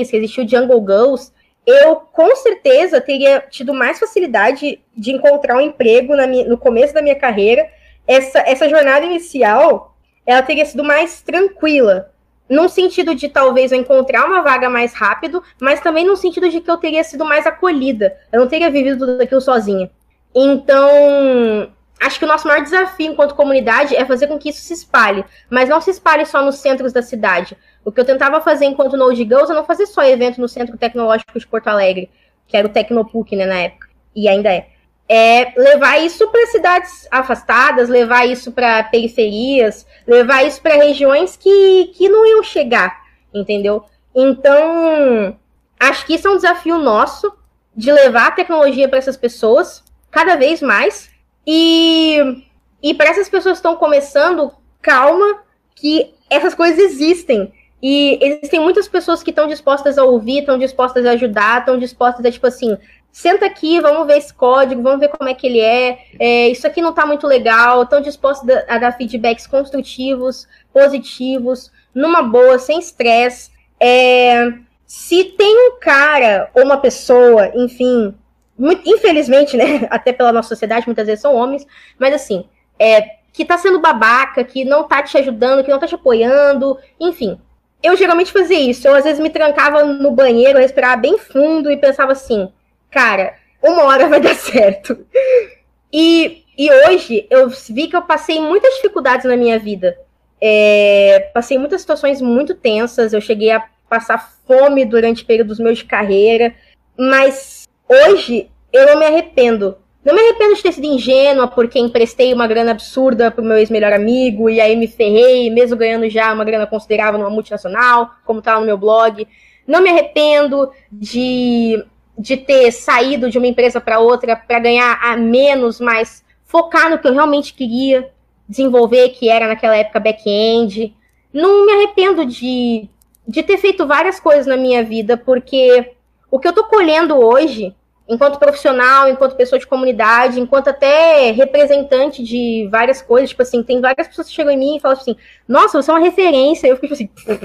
[0.09, 1.31] que existiu o Jungle Girls,
[1.65, 7.01] eu com certeza teria tido mais facilidade de encontrar um emprego minha, no começo da
[7.01, 7.69] minha carreira.
[8.07, 12.11] Essa, essa jornada inicial, ela teria sido mais tranquila,
[12.49, 16.59] num sentido de talvez eu encontrar uma vaga mais rápido, mas também no sentido de
[16.59, 18.17] que eu teria sido mais acolhida.
[18.31, 19.91] Eu não teria vivido tudo aquilo sozinha.
[20.33, 24.73] Então, acho que o nosso maior desafio enquanto comunidade é fazer com que isso se
[24.73, 27.57] espalhe, mas não se espalhe só nos centros da cidade.
[27.83, 30.77] O que eu tentava fazer enquanto Node Girls é não fazer só evento no Centro
[30.77, 32.09] Tecnológico de Porto Alegre,
[32.47, 34.67] que era o Tecnopuc, né, na época, e ainda é.
[35.11, 41.91] É levar isso para cidades afastadas, levar isso para periferias, levar isso para regiões que,
[41.95, 42.95] que não iam chegar,
[43.33, 43.83] entendeu?
[44.15, 45.35] Então,
[45.79, 47.33] acho que isso é um desafio nosso
[47.75, 51.09] de levar a tecnologia para essas pessoas cada vez mais
[51.51, 52.43] e,
[52.79, 54.51] e para essas pessoas que estão começando,
[54.83, 55.39] calma,
[55.73, 57.51] que essas coisas existem.
[57.81, 62.23] E existem muitas pessoas que estão dispostas a ouvir, estão dispostas a ajudar, estão dispostas
[62.23, 62.77] a, tipo assim,
[63.11, 66.67] senta aqui, vamos ver esse código, vamos ver como é que ele é, é isso
[66.67, 72.77] aqui não está muito legal, estão dispostas a dar feedbacks construtivos, positivos, numa boa, sem
[72.77, 73.49] estresse.
[73.79, 74.53] É,
[74.85, 78.13] se tem um cara ou uma pessoa, enfim,
[78.59, 81.65] muito, infelizmente, né, até pela nossa sociedade, muitas vezes são homens,
[81.97, 82.45] mas assim,
[82.77, 83.01] é,
[83.31, 87.39] que tá sendo babaca, que não tá te ajudando, que não tá te apoiando, enfim.
[87.81, 88.85] Eu geralmente fazia isso.
[88.85, 92.51] Eu às vezes me trancava no banheiro, respirava bem fundo e pensava assim,
[92.91, 95.05] cara, uma hora vai dar certo.
[95.91, 99.97] E, e hoje eu vi que eu passei muitas dificuldades na minha vida.
[100.39, 105.85] É, passei muitas situações muito tensas, eu cheguei a passar fome durante períodos meus de
[105.85, 106.53] carreira,
[106.95, 107.58] mas
[107.89, 109.75] hoje eu não me arrependo.
[110.05, 113.91] Não me arrependo de ter sido ingênua porque emprestei uma grana absurda pro meu ex-melhor
[113.91, 118.57] amigo e aí me ferrei, mesmo ganhando já uma grana considerável numa multinacional, como tá
[118.57, 119.27] no meu blog.
[119.67, 121.83] Não me arrependo de,
[122.17, 126.97] de ter saído de uma empresa para outra para ganhar a menos, mas focar no
[126.97, 128.09] que eu realmente queria
[128.47, 130.95] desenvolver, que era naquela época back-end.
[131.31, 132.89] Não me arrependo de,
[133.27, 135.91] de ter feito várias coisas na minha vida, porque
[136.31, 137.75] o que eu tô colhendo hoje,
[138.09, 143.79] enquanto profissional, enquanto pessoa de comunidade, enquanto até representante de várias coisas, tipo assim, tem
[143.79, 145.15] várias pessoas que chegam em mim e falam assim,
[145.47, 146.67] nossa, você é uma referência.
[146.67, 147.39] Eu fico tipo assim,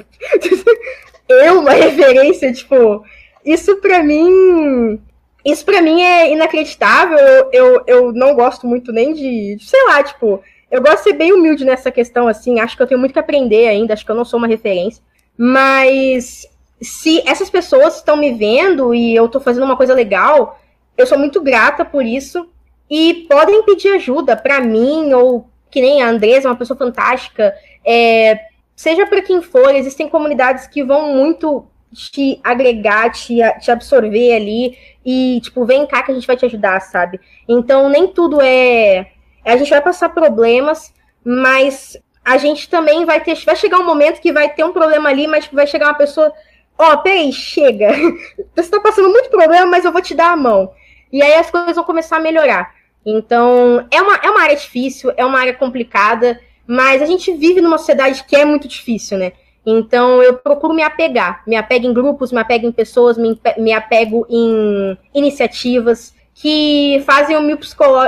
[1.28, 3.04] eu uma referência, tipo,
[3.44, 4.98] isso pra mim
[5.44, 7.18] isso para mim é inacreditável.
[7.18, 11.12] Eu, eu, eu, não gosto muito nem de, sei lá, tipo, eu gosto de ser
[11.12, 12.58] bem humilde nessa questão, assim.
[12.58, 15.02] Acho que eu tenho muito que aprender ainda, acho que eu não sou uma referência.
[15.36, 16.46] Mas
[16.84, 20.60] se essas pessoas estão me vendo e eu tô fazendo uma coisa legal,
[20.96, 22.48] eu sou muito grata por isso.
[22.90, 27.54] E podem pedir ajuda para mim, ou que nem a Andresa, uma pessoa fantástica.
[27.84, 28.38] É,
[28.76, 34.76] seja para quem for, existem comunidades que vão muito te agregar, te, te absorver ali
[35.04, 37.20] e, tipo, vem cá que a gente vai te ajudar, sabe?
[37.48, 39.10] Então, nem tudo é.
[39.44, 40.92] A gente vai passar problemas,
[41.24, 43.36] mas a gente também vai ter.
[43.44, 46.32] Vai chegar um momento que vai ter um problema ali, mas vai chegar uma pessoa.
[46.78, 47.92] Ó, oh, peraí, chega.
[48.54, 50.72] Você tá passando muito problema, mas eu vou te dar a mão.
[51.12, 52.74] E aí as coisas vão começar a melhorar.
[53.06, 57.60] Então, é uma, é uma área difícil, é uma área complicada, mas a gente vive
[57.60, 59.32] numa sociedade que é muito difícil, né?
[59.66, 63.72] Então eu procuro me apegar, me apego em grupos, me apego em pessoas, me, me
[63.72, 67.58] apego em iniciativas que fazem o meu,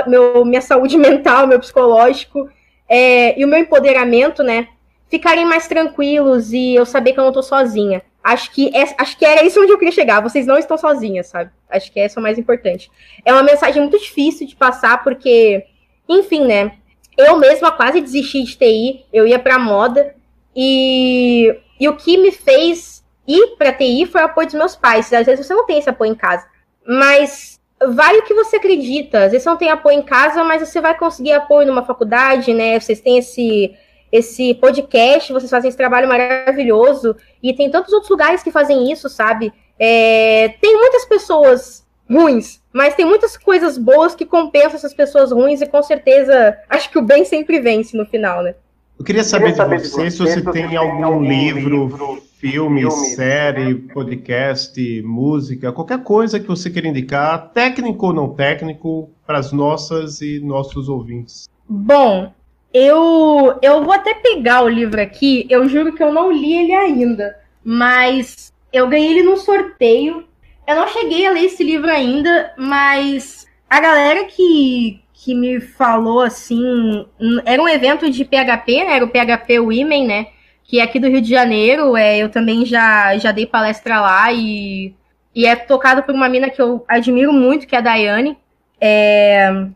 [0.05, 2.47] meu minha saúde mental, meu psicológico
[2.87, 4.67] é, e o meu empoderamento, né,
[5.09, 8.03] ficarem mais tranquilos e eu saber que eu não tô sozinha.
[8.23, 10.21] Acho que, é, acho que era isso onde eu queria chegar.
[10.21, 11.51] Vocês não estão sozinhas, sabe?
[11.69, 12.91] Acho que essa é o mais importante.
[13.23, 15.65] É uma mensagem muito difícil de passar, porque,
[16.09, 16.73] enfim, né?
[17.17, 20.13] Eu mesma quase desisti de TI, eu ia pra moda,
[20.55, 25.11] e, e o que me fez ir para TI foi o apoio dos meus pais.
[25.13, 26.47] Às vezes você não tem esse apoio em casa.
[26.85, 29.25] Mas vale o que você acredita.
[29.25, 32.53] Às vezes você não tem apoio em casa, mas você vai conseguir apoio numa faculdade,
[32.53, 32.79] né?
[32.79, 33.75] Vocês têm esse,
[34.11, 37.15] esse podcast, vocês fazem esse trabalho maravilhoso.
[37.41, 39.53] E tem tantos outros lugares que fazem isso, sabe?
[39.79, 45.61] É, tem muitas pessoas ruins, mas tem muitas coisas boas que compensam essas pessoas ruins
[45.61, 48.55] e com certeza acho que o bem sempre vence no final, né?
[48.97, 52.23] Eu queria saber, queria saber de você, se você tem, tem algum, algum livro, livro,
[52.39, 59.11] filme, filme série, podcast, música, qualquer coisa que você queira indicar, técnico ou não técnico,
[59.25, 61.47] para as nossas e nossos ouvintes.
[61.69, 62.33] Bom,
[62.73, 66.73] eu, eu vou até pegar o livro aqui, eu juro que eu não li ele
[66.73, 70.27] ainda, mas eu ganhei ele num sorteio.
[70.67, 76.21] Eu não cheguei a ler esse livro ainda, mas a galera que, que me falou
[76.21, 77.05] assim.
[77.45, 78.95] Era um evento de PHP, né?
[78.95, 80.27] Era o PHP Women, né?
[80.63, 81.95] Que é aqui do Rio de Janeiro.
[81.95, 84.93] É, eu também já, já dei palestra lá e,
[85.33, 88.37] e é tocado por uma mina que eu admiro muito, que é a Daiane.
[88.79, 89.67] É,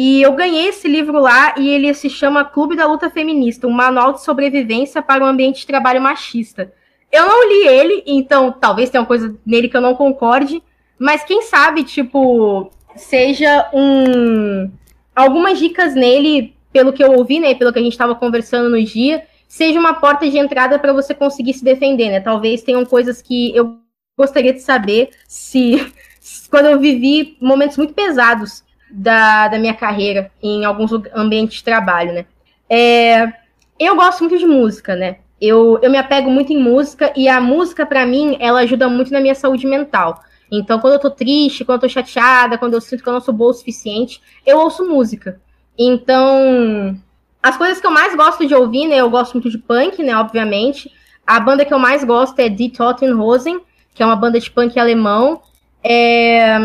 [0.00, 3.72] e eu ganhei esse livro lá e ele se chama Clube da Luta Feminista, um
[3.72, 6.72] manual de sobrevivência para um ambiente de trabalho machista.
[7.10, 10.62] Eu não li ele, então talvez tenha uma coisa nele que eu não concorde,
[10.96, 14.70] mas quem sabe, tipo, seja um,
[15.16, 18.80] algumas dicas nele, pelo que eu ouvi, né, pelo que a gente estava conversando no
[18.80, 22.20] dia, seja uma porta de entrada para você conseguir se defender, né?
[22.20, 23.78] Talvez tenham coisas que eu
[24.16, 25.92] gostaria de saber se
[26.48, 32.12] quando eu vivi momentos muito pesados da, da minha carreira em alguns ambientes de trabalho,
[32.12, 32.26] né?
[32.68, 33.32] É,
[33.78, 35.18] eu gosto muito de música, né?
[35.40, 39.12] Eu, eu me apego muito em música e a música, para mim, ela ajuda muito
[39.12, 40.20] na minha saúde mental.
[40.50, 43.20] Então, quando eu tô triste, quando eu tô chateada, quando eu sinto que eu não
[43.20, 45.40] sou boa o suficiente, eu ouço música.
[45.78, 46.98] Então,
[47.42, 48.96] as coisas que eu mais gosto de ouvir, né?
[48.96, 50.16] Eu gosto muito de punk, né?
[50.16, 50.90] Obviamente.
[51.26, 53.60] A banda que eu mais gosto é Die Totenhosen,
[53.94, 55.42] que é uma banda de punk alemão.
[55.84, 56.58] É...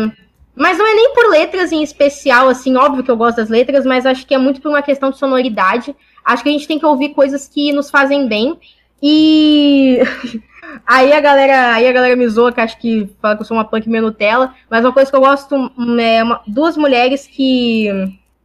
[0.54, 3.84] Mas não é nem por letras em especial, assim, óbvio que eu gosto das letras,
[3.84, 5.94] mas acho que é muito por uma questão de sonoridade.
[6.24, 8.58] Acho que a gente tem que ouvir coisas que nos fazem bem.
[9.02, 10.00] E
[10.86, 13.56] Aí a galera, aí a galera me zoa, que acho que fala que eu sou
[13.56, 15.54] uma punk meio Nutella, mas uma coisa que eu gosto
[16.00, 17.88] é uma, duas mulheres que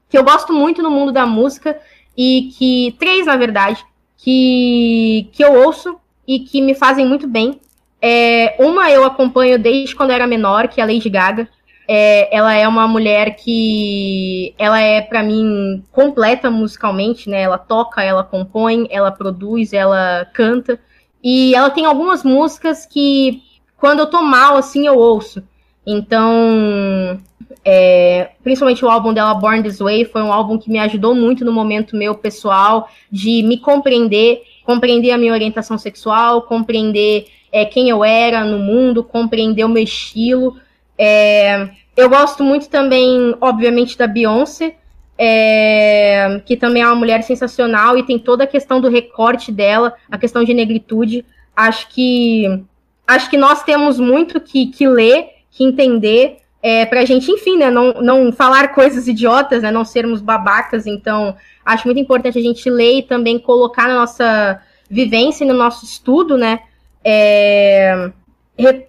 [0.10, 1.80] que eu gosto muito no mundo da música
[2.18, 3.84] e que três na verdade,
[4.18, 7.60] que que eu ouço e que me fazem muito bem.
[8.02, 11.50] É, uma eu acompanho desde quando era menor, que é a Lady Gaga.
[11.92, 17.42] É, ela é uma mulher que ela é para mim completa musicalmente, né?
[17.42, 20.80] Ela toca, ela compõe, ela produz, ela canta.
[21.24, 23.42] E ela tem algumas músicas que,
[23.76, 25.42] quando eu tô mal, assim, eu ouço.
[25.84, 27.20] Então,
[27.66, 31.44] é, principalmente o álbum dela, Born This Way, foi um álbum que me ajudou muito
[31.44, 37.90] no momento meu pessoal de me compreender, compreender a minha orientação sexual, compreender é, quem
[37.90, 40.56] eu era no mundo, compreender o meu estilo.
[41.02, 44.76] É, eu gosto muito também, obviamente, da Beyoncé.
[45.22, 49.94] é, que também é uma mulher sensacional e tem toda a questão do recorte dela,
[50.10, 51.26] a questão de negritude.
[51.54, 52.64] Acho que
[53.06, 57.58] acho que nós temos muito que, que ler, que entender, é, para a gente, enfim,
[57.58, 60.86] né, não, não falar coisas idiotas, né, não sermos babacas.
[60.86, 61.36] Então,
[61.66, 66.38] acho muito importante a gente ler e também colocar na nossa vivência no nosso estudo,
[66.38, 66.60] né,
[67.04, 68.12] é,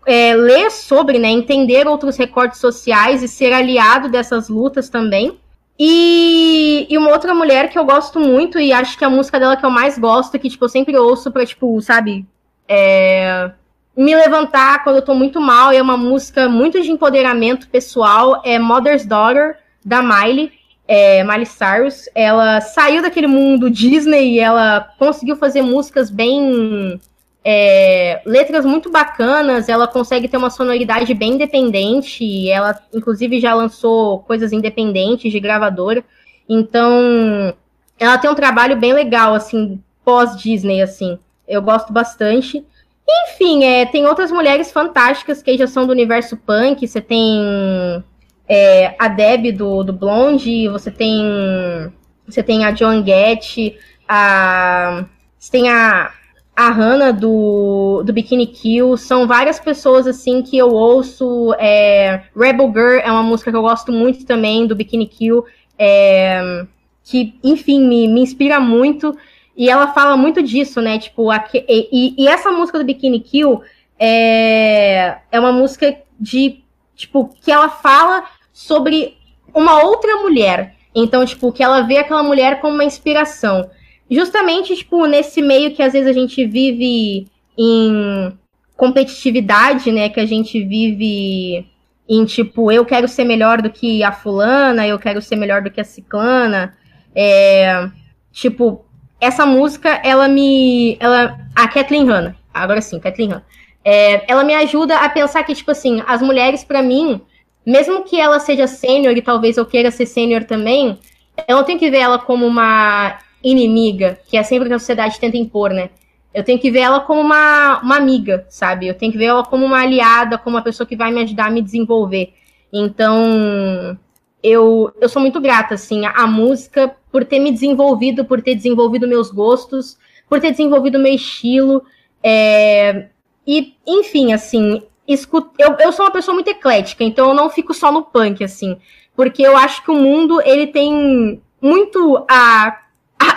[0.07, 5.39] é, ler sobre, né, entender outros recortes sociais e ser aliado dessas lutas também.
[5.79, 9.57] E, e, uma outra mulher que eu gosto muito, e acho que a música dela
[9.57, 12.27] que eu mais gosto, que, tipo, eu sempre ouço pra, tipo, sabe,
[12.69, 13.51] é,
[13.97, 18.43] me levantar quando eu tô muito mal, e é uma música muito de empoderamento pessoal,
[18.45, 20.53] é Mother's Daughter, da Miley,
[20.87, 22.09] é, Miley Cyrus.
[22.15, 27.01] Ela saiu daquele mundo Disney e ela conseguiu fazer músicas bem
[27.45, 34.21] é, letras muito bacanas, ela consegue ter uma sonoridade bem independente, ela inclusive já lançou
[34.21, 36.05] coisas independentes de gravadora,
[36.49, 37.55] então
[37.99, 41.19] ela tem um trabalho bem legal, assim, pós-Disney, assim,
[41.49, 42.65] eu gosto bastante.
[43.09, 48.05] Enfim, é, tem outras mulheres fantásticas que já são do universo punk, você tem
[48.49, 51.93] é, a Deb do, do Blonde, você tem
[52.27, 53.77] você tem a John Getty,
[54.09, 55.05] a
[55.39, 56.13] você tem a
[56.55, 61.55] a Hannah do, do Bikini Kill, são várias pessoas assim que eu ouço.
[61.59, 65.45] É, Rebel Girl é uma música que eu gosto muito também do Bikini Kill,
[65.79, 66.67] é,
[67.03, 69.17] que, enfim, me, me inspira muito.
[69.57, 70.99] E ela fala muito disso, né?
[70.99, 73.63] Tipo, a, e, e, essa música do Bikini Kill
[73.99, 76.63] é, é uma música de,
[76.95, 79.17] tipo, que ela fala sobre
[79.55, 80.77] uma outra mulher.
[80.95, 83.71] Então, tipo, que ela vê aquela mulher como uma inspiração
[84.11, 88.33] justamente, tipo, nesse meio que às vezes a gente vive em
[88.77, 90.09] competitividade, né?
[90.09, 91.67] Que a gente vive
[92.09, 95.71] em, tipo, eu quero ser melhor do que a fulana, eu quero ser melhor do
[95.71, 96.77] que a ciclana.
[97.15, 97.89] É,
[98.33, 98.85] tipo,
[99.21, 100.97] essa música, ela me...
[100.99, 103.45] Ela, a Kathleen Hanna, agora sim, Kathleen Hanna.
[103.85, 107.21] É, ela me ajuda a pensar que, tipo assim, as mulheres, para mim,
[107.65, 110.99] mesmo que ela seja sênior e talvez eu queira ser sênior também,
[111.47, 115.19] eu não tenho que ver ela como uma inimiga, que é sempre que a sociedade
[115.19, 115.91] tenta impor, né?
[116.33, 118.87] Eu tenho que ver ela como uma, uma amiga, sabe?
[118.87, 121.47] Eu tenho que ver ela como uma aliada, como uma pessoa que vai me ajudar
[121.47, 122.33] a me desenvolver.
[122.73, 123.99] Então,
[124.43, 129.09] eu, eu sou muito grata, assim, à música por ter me desenvolvido, por ter desenvolvido
[129.09, 131.83] meus gostos, por ter desenvolvido meu estilo.
[132.23, 133.09] É...
[133.45, 135.51] E, enfim, assim, escuto...
[135.59, 138.77] eu, eu sou uma pessoa muito eclética, então eu não fico só no punk, assim,
[139.17, 142.79] porque eu acho que o mundo, ele tem muito a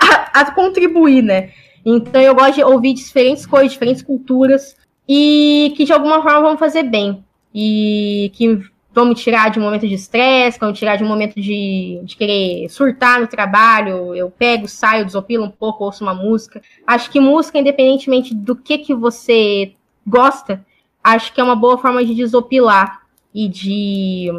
[0.04, 1.52] a, a, contribuir, né?
[1.86, 4.76] Então eu gosto de ouvir diferentes coisas, diferentes culturas
[5.08, 7.24] e que de alguma forma vão fazer bem.
[7.54, 8.60] E que
[8.94, 12.00] vão me tirar de um momento de estresse, vão me tirar de um momento de,
[12.04, 14.16] de querer surtar no trabalho.
[14.16, 16.62] Eu pego, saio, desopilo um pouco, ouço uma música.
[16.86, 19.74] Acho que música, independentemente do que, que você
[20.06, 20.64] gosta,
[21.04, 23.02] acho que é uma boa forma de desopilar
[23.34, 24.32] e de,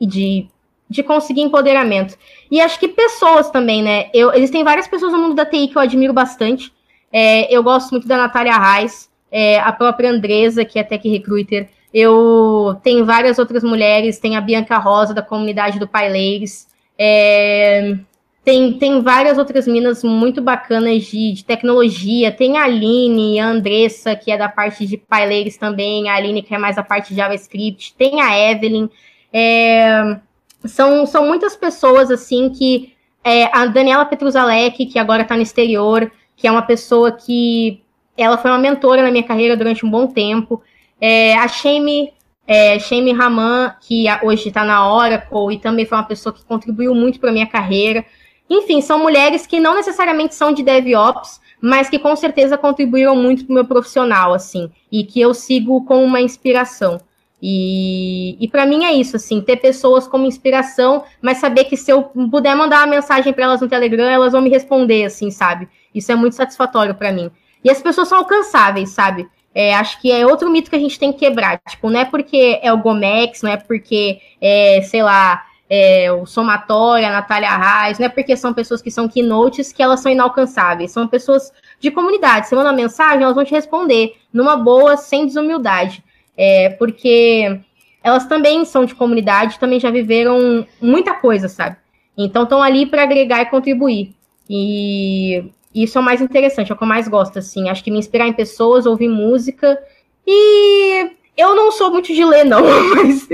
[0.00, 0.48] e de
[0.90, 2.18] de conseguir empoderamento.
[2.50, 4.10] E acho que pessoas também, né?
[4.12, 6.72] Eu, existem várias pessoas no mundo da TI que eu admiro bastante.
[7.12, 11.68] É, eu gosto muito da Natália Reis, é, a própria Andresa, que é Tech Recruiter.
[11.94, 16.68] Eu tenho várias outras mulheres, tem a Bianca Rosa, da comunidade do Paileires.
[16.98, 17.96] É,
[18.44, 22.32] tem, tem várias outras minas muito bacanas de, de, tecnologia.
[22.32, 26.08] Tem a Aline, a Andressa, que é da parte de Paileires também.
[26.08, 27.94] A Aline, que é mais a parte de JavaScript.
[27.96, 28.88] Tem a Evelyn.
[29.32, 30.18] É,
[30.64, 32.94] são, são muitas pessoas, assim, que.
[33.22, 37.82] É, a Daniela Petruzalek, que agora está no exterior, que é uma pessoa que.
[38.16, 40.62] Ela foi uma mentora na minha carreira durante um bom tempo.
[41.00, 42.12] É, a Shame,
[42.46, 42.76] é,
[43.16, 47.32] Raman, que hoje está na Oracle e também foi uma pessoa que contribuiu muito para
[47.32, 48.04] minha carreira.
[48.48, 53.44] Enfim, são mulheres que não necessariamente são de DevOps, mas que com certeza contribuíram muito
[53.44, 57.00] para o meu profissional, assim, e que eu sigo como uma inspiração.
[57.42, 61.90] E, e para mim é isso, assim, ter pessoas como inspiração, mas saber que se
[61.90, 65.68] eu puder mandar uma mensagem para elas no Telegram, elas vão me responder, assim, sabe?
[65.94, 67.30] Isso é muito satisfatório para mim.
[67.64, 69.28] E as pessoas são alcançáveis, sabe?
[69.54, 71.60] É, acho que é outro mito que a gente tem que quebrar.
[71.68, 76.26] Tipo, não é porque é o Gomex, não é porque é, sei lá, é, o
[76.26, 80.12] Somatória, a Natália Reis, não é porque são pessoas que são keynotes que elas são
[80.12, 80.92] inalcançáveis.
[80.92, 82.48] São pessoas de comunidade.
[82.48, 86.04] Você manda uma mensagem, elas vão te responder numa boa, sem desumildade
[86.42, 87.60] é, porque
[88.02, 91.76] elas também são de comunidade, também já viveram muita coisa, sabe?
[92.16, 94.14] Então estão ali para agregar e contribuir.
[94.48, 97.68] E isso é o mais interessante, é o que eu mais gosto, assim.
[97.68, 99.78] Acho que me inspirar em pessoas, ouvir música.
[100.26, 102.62] E eu não sou muito de ler, não,
[102.96, 103.28] mas,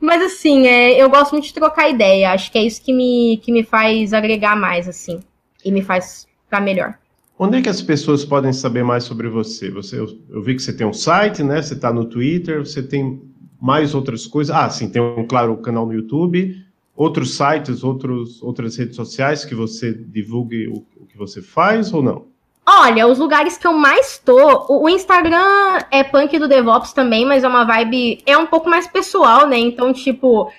[0.00, 2.32] mas assim, é, eu gosto muito de trocar ideia.
[2.32, 5.20] Acho que é isso que me, que me faz agregar mais, assim,
[5.64, 6.98] e me faz ficar melhor.
[7.38, 9.70] Onde é que as pessoas podem saber mais sobre você?
[9.70, 11.60] você eu, eu vi que você tem um site, né?
[11.60, 13.20] Você está no Twitter, você tem
[13.60, 14.54] mais outras coisas.
[14.54, 16.56] Ah, sim, tem um claro canal no YouTube,
[16.96, 22.02] outros sites, outros, outras redes sociais que você divulgue o, o que você faz ou
[22.02, 22.26] não?
[22.66, 24.66] Olha, os lugares que eu mais tô.
[24.68, 28.22] O Instagram é punk do DevOps também, mas é uma vibe.
[28.24, 29.58] É um pouco mais pessoal, né?
[29.58, 30.50] Então, tipo,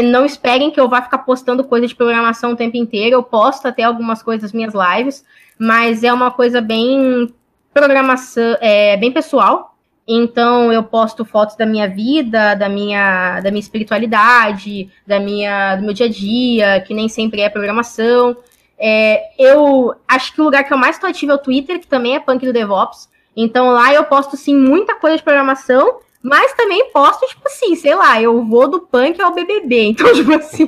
[0.00, 3.16] não esperem que eu vá ficar postando coisa de programação o tempo inteiro.
[3.16, 5.24] Eu posto até algumas coisas minhas lives,
[5.58, 7.32] mas é uma coisa bem
[7.74, 9.72] programação, é bem pessoal.
[10.06, 15.82] Então eu posto fotos da minha vida, da minha, da minha espiritualidade, da minha, do
[15.82, 18.36] meu dia a dia, que nem sempre é programação.
[18.78, 21.86] É, eu acho que o lugar que eu mais estou ativo é o Twitter, que
[21.86, 23.08] também é punk do DevOps.
[23.36, 27.94] Então lá eu posto sim muita coisa de programação, mas também posto, tipo assim, sei
[27.94, 29.82] lá, eu vou do punk ao BBB.
[29.92, 30.66] Então, tipo assim.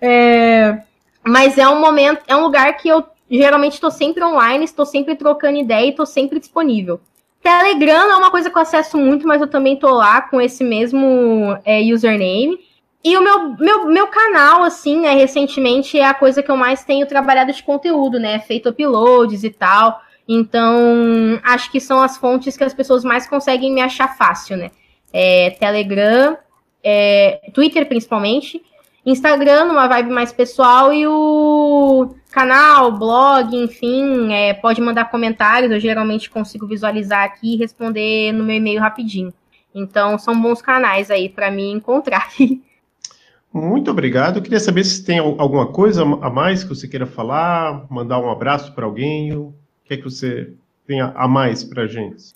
[0.00, 0.78] É...
[1.26, 5.16] Mas é um momento, é um lugar que eu geralmente estou sempre online, estou sempre
[5.16, 7.00] trocando ideia e estou sempre disponível.
[7.42, 10.62] Telegram é uma coisa que eu acesso muito, mas eu também tô lá com esse
[10.62, 12.58] mesmo é, username.
[13.02, 16.84] E o meu, meu, meu canal, assim, né, recentemente é a coisa que eu mais
[16.84, 18.38] tenho trabalhado de conteúdo, né?
[18.40, 20.00] Feito uploads e tal.
[20.26, 24.70] Então, acho que são as fontes que as pessoas mais conseguem me achar fácil, né?
[25.16, 26.36] É, Telegram,
[26.82, 28.60] é, Twitter principalmente.
[29.06, 35.70] Instagram, numa vibe mais pessoal, e o canal, blog, enfim, é, pode mandar comentários.
[35.70, 39.32] Eu geralmente consigo visualizar aqui e responder no meu e-mail rapidinho.
[39.74, 42.30] Então, são bons canais aí para me encontrar.
[43.52, 44.38] Muito obrigado.
[44.38, 48.30] Eu queria saber se tem alguma coisa a mais que você queira falar, mandar um
[48.30, 49.36] abraço para alguém.
[49.36, 49.54] O
[49.84, 50.52] que é que você
[50.86, 52.34] tem a mais para a gente?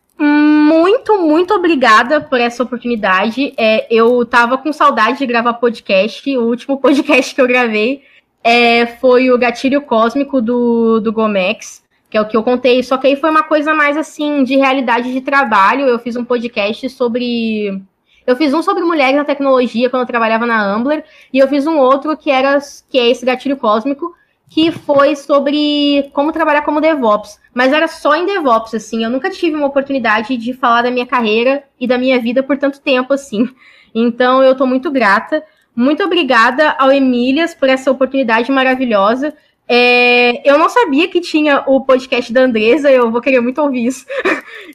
[0.69, 3.55] Muito, muito obrigada por essa oportunidade.
[3.57, 6.37] É, eu tava com saudade de gravar podcast.
[6.37, 8.03] O último podcast que eu gravei
[8.45, 12.83] é, foi o Gatilho Cósmico do, do Gomex, que é o que eu contei.
[12.83, 15.87] Só que aí foi uma coisa mais assim de realidade de trabalho.
[15.87, 17.83] Eu fiz um podcast sobre
[18.27, 21.03] eu fiz um sobre mulheres na tecnologia quando eu trabalhava na Ambler,
[21.33, 22.59] e eu fiz um outro que era
[22.91, 24.15] que é esse gatilho cósmico,
[24.49, 27.39] que foi sobre como trabalhar como DevOps.
[27.53, 29.05] Mas era só em DevOps, assim.
[29.05, 32.57] Eu nunca tive uma oportunidade de falar da minha carreira e da minha vida por
[32.57, 33.49] tanto tempo, assim.
[33.95, 35.43] Então eu tô muito grata.
[35.75, 39.35] Muito obrigada ao Emílias por essa oportunidade maravilhosa.
[39.69, 43.87] É, eu não sabia que tinha o podcast da Andresa, eu vou querer muito ouvir
[43.87, 44.07] isso.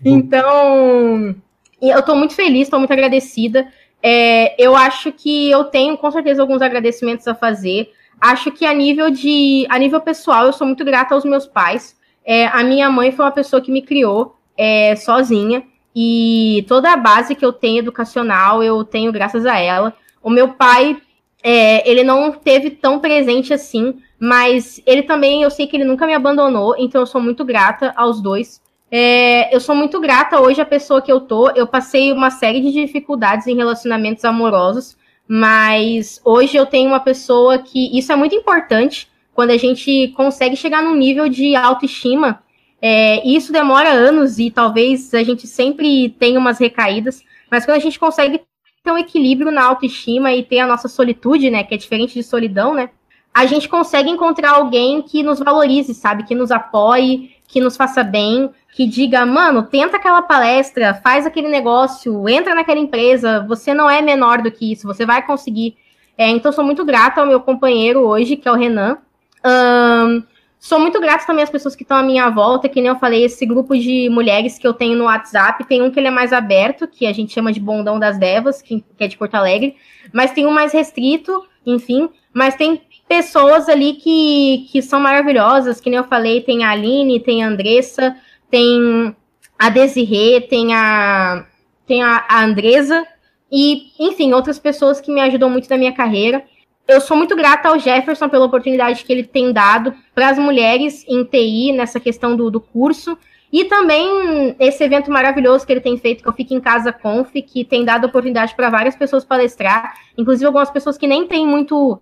[0.05, 1.36] então,
[1.82, 3.67] eu estou muito feliz, estou muito agradecida.
[4.01, 7.91] É, eu acho que eu tenho com certeza alguns agradecimentos a fazer.
[8.24, 11.93] Acho que a nível de, a nível pessoal, eu sou muito grata aos meus pais.
[12.24, 15.61] É, a minha mãe foi uma pessoa que me criou é, sozinha
[15.93, 19.93] e toda a base que eu tenho educacional eu tenho graças a ela.
[20.21, 21.01] O meu pai,
[21.43, 26.07] é, ele não teve tão presente assim, mas ele também, eu sei que ele nunca
[26.07, 28.61] me abandonou, então eu sou muito grata aos dois.
[28.89, 31.49] É, eu sou muito grata hoje à pessoa que eu tô.
[31.49, 34.95] Eu passei uma série de dificuldades em relacionamentos amorosos,
[35.28, 37.97] mas hoje eu tenho uma pessoa que.
[37.97, 42.43] Isso é muito importante quando a gente consegue chegar num nível de autoestima.
[42.82, 47.82] É, isso demora anos e talvez a gente sempre tenha umas recaídas, mas quando a
[47.82, 48.41] gente consegue
[48.84, 52.24] ter um equilíbrio na autoestima e ter a nossa solitude, né, que é diferente de
[52.24, 52.89] solidão, né,
[53.34, 58.03] a gente consegue encontrar alguém que nos valorize, sabe, que nos apoie, que nos faça
[58.03, 63.87] bem, que diga, mano, tenta aquela palestra, faz aquele negócio, entra naquela empresa, você não
[63.87, 65.77] é menor do que isso, você vai conseguir.
[66.17, 68.97] É, então, sou muito grata ao meu companheiro hoje, que é o Renan.
[69.45, 70.23] Um,
[70.59, 73.23] sou muito grata também às pessoas que estão à minha volta, que nem eu falei,
[73.23, 76.33] esse grupo de mulheres que eu tenho no WhatsApp, tem um que ele é mais
[76.33, 79.75] aberto, que a gente chama de Bondão das Devas, que, que é de Porto Alegre,
[80.11, 85.89] mas tem um mais restrito, enfim, mas tem pessoas ali que, que são maravilhosas, que
[85.89, 88.15] nem eu falei, tem a Aline, tem a Andressa,
[88.49, 89.15] tem
[89.57, 91.45] a Desirê, tem a,
[91.85, 93.05] tem a, a Andresa
[93.51, 96.43] e, enfim, outras pessoas que me ajudam muito na minha carreira.
[96.87, 101.05] Eu sou muito grata ao Jefferson pela oportunidade que ele tem dado para as mulheres
[101.07, 103.17] em TI nessa questão do, do curso.
[103.51, 107.31] E também esse evento maravilhoso que ele tem feito, que eu Fico em Casa Conf,
[107.31, 111.75] que tem dado oportunidade para várias pessoas palestrar, inclusive algumas pessoas que nem têm muito,
[111.85, 112.01] muito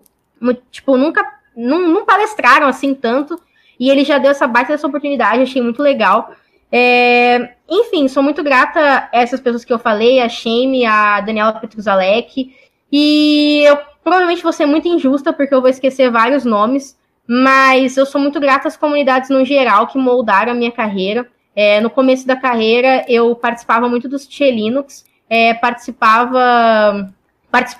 [0.70, 1.24] tipo, nunca,
[1.56, 3.40] não, não, palestraram assim tanto,
[3.78, 6.34] e ele já deu essa baita dessa oportunidade, achei muito legal.
[6.70, 11.52] É, enfim, sou muito grata a essas pessoas que eu falei, a Shame, a Daniela
[11.52, 12.54] Petruzalek.
[12.90, 18.06] E eu provavelmente vou ser muito injusta, porque eu vou esquecer vários nomes, mas eu
[18.06, 21.26] sou muito grata às comunidades no geral que moldaram a minha carreira.
[21.54, 25.04] É, no começo da carreira, eu participava muito dos Linux.
[25.28, 27.12] é, participava.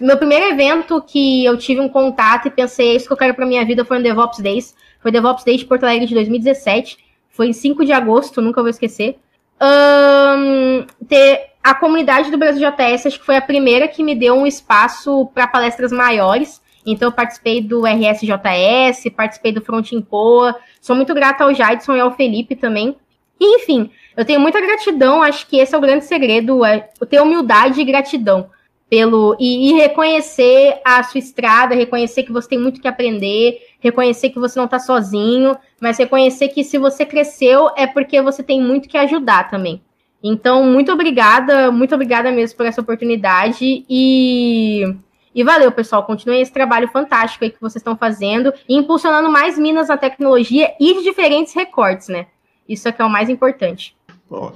[0.00, 3.32] Meu primeiro evento que eu tive um contato e pensei, é isso que eu quero
[3.32, 4.74] para minha vida foi no DevOps Days.
[5.00, 6.98] Foi DevOps Days de Porto Alegre de 2017.
[7.30, 9.18] Foi em 5 de agosto, nunca vou esquecer.
[9.60, 14.34] Um, ter a comunidade do Brasil JS, acho que foi a primeira que me deu
[14.34, 16.60] um espaço para palestras maiores.
[16.84, 20.54] Então, eu participei do RSJS, participei do Front in Poa.
[20.82, 22.94] Sou muito grata ao Jadson e ao Felipe também.
[23.40, 25.22] E, enfim, eu tenho muita gratidão.
[25.22, 28.50] Acho que esse é o grande segredo: é ter humildade e gratidão
[28.92, 34.28] pelo e, e, reconhecer a sua estrada, reconhecer que você tem muito que aprender, reconhecer
[34.28, 38.60] que você não está sozinho, mas reconhecer que se você cresceu é porque você tem
[38.60, 39.80] muito que ajudar também.
[40.22, 44.94] Então, muito obrigada, muito obrigada mesmo por essa oportunidade e
[45.34, 46.04] e valeu, pessoal.
[46.04, 50.70] Continuem esse trabalho fantástico aí que vocês estão fazendo e impulsionando mais minas na tecnologia
[50.78, 52.26] e de diferentes recortes, né?
[52.68, 53.96] Isso é que é o mais importante.
[54.28, 54.52] Bom,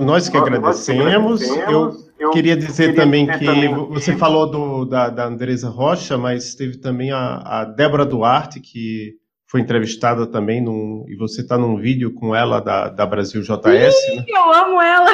[0.00, 1.42] nós que agradecemos.
[1.42, 5.68] Eu, eu queria dizer queria também dizer que também você falou do, da, da Andresa
[5.68, 9.14] Rocha, mas teve também a, a Débora Duarte, que
[9.46, 13.94] foi entrevistada também, num, e você está num vídeo com ela da, da Brasil JS.
[13.94, 14.24] Sim, né?
[14.26, 15.10] Eu amo ela!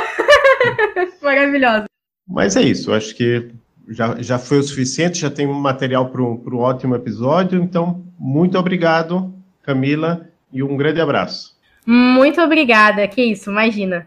[1.20, 1.84] Maravilhosa.
[2.26, 3.50] Mas é isso, acho que
[3.88, 7.62] já, já foi o suficiente, já tem material para um ótimo episódio.
[7.62, 11.52] Então, muito obrigado, Camila, e um grande abraço.
[11.84, 14.06] Muito obrigada, que isso, imagina.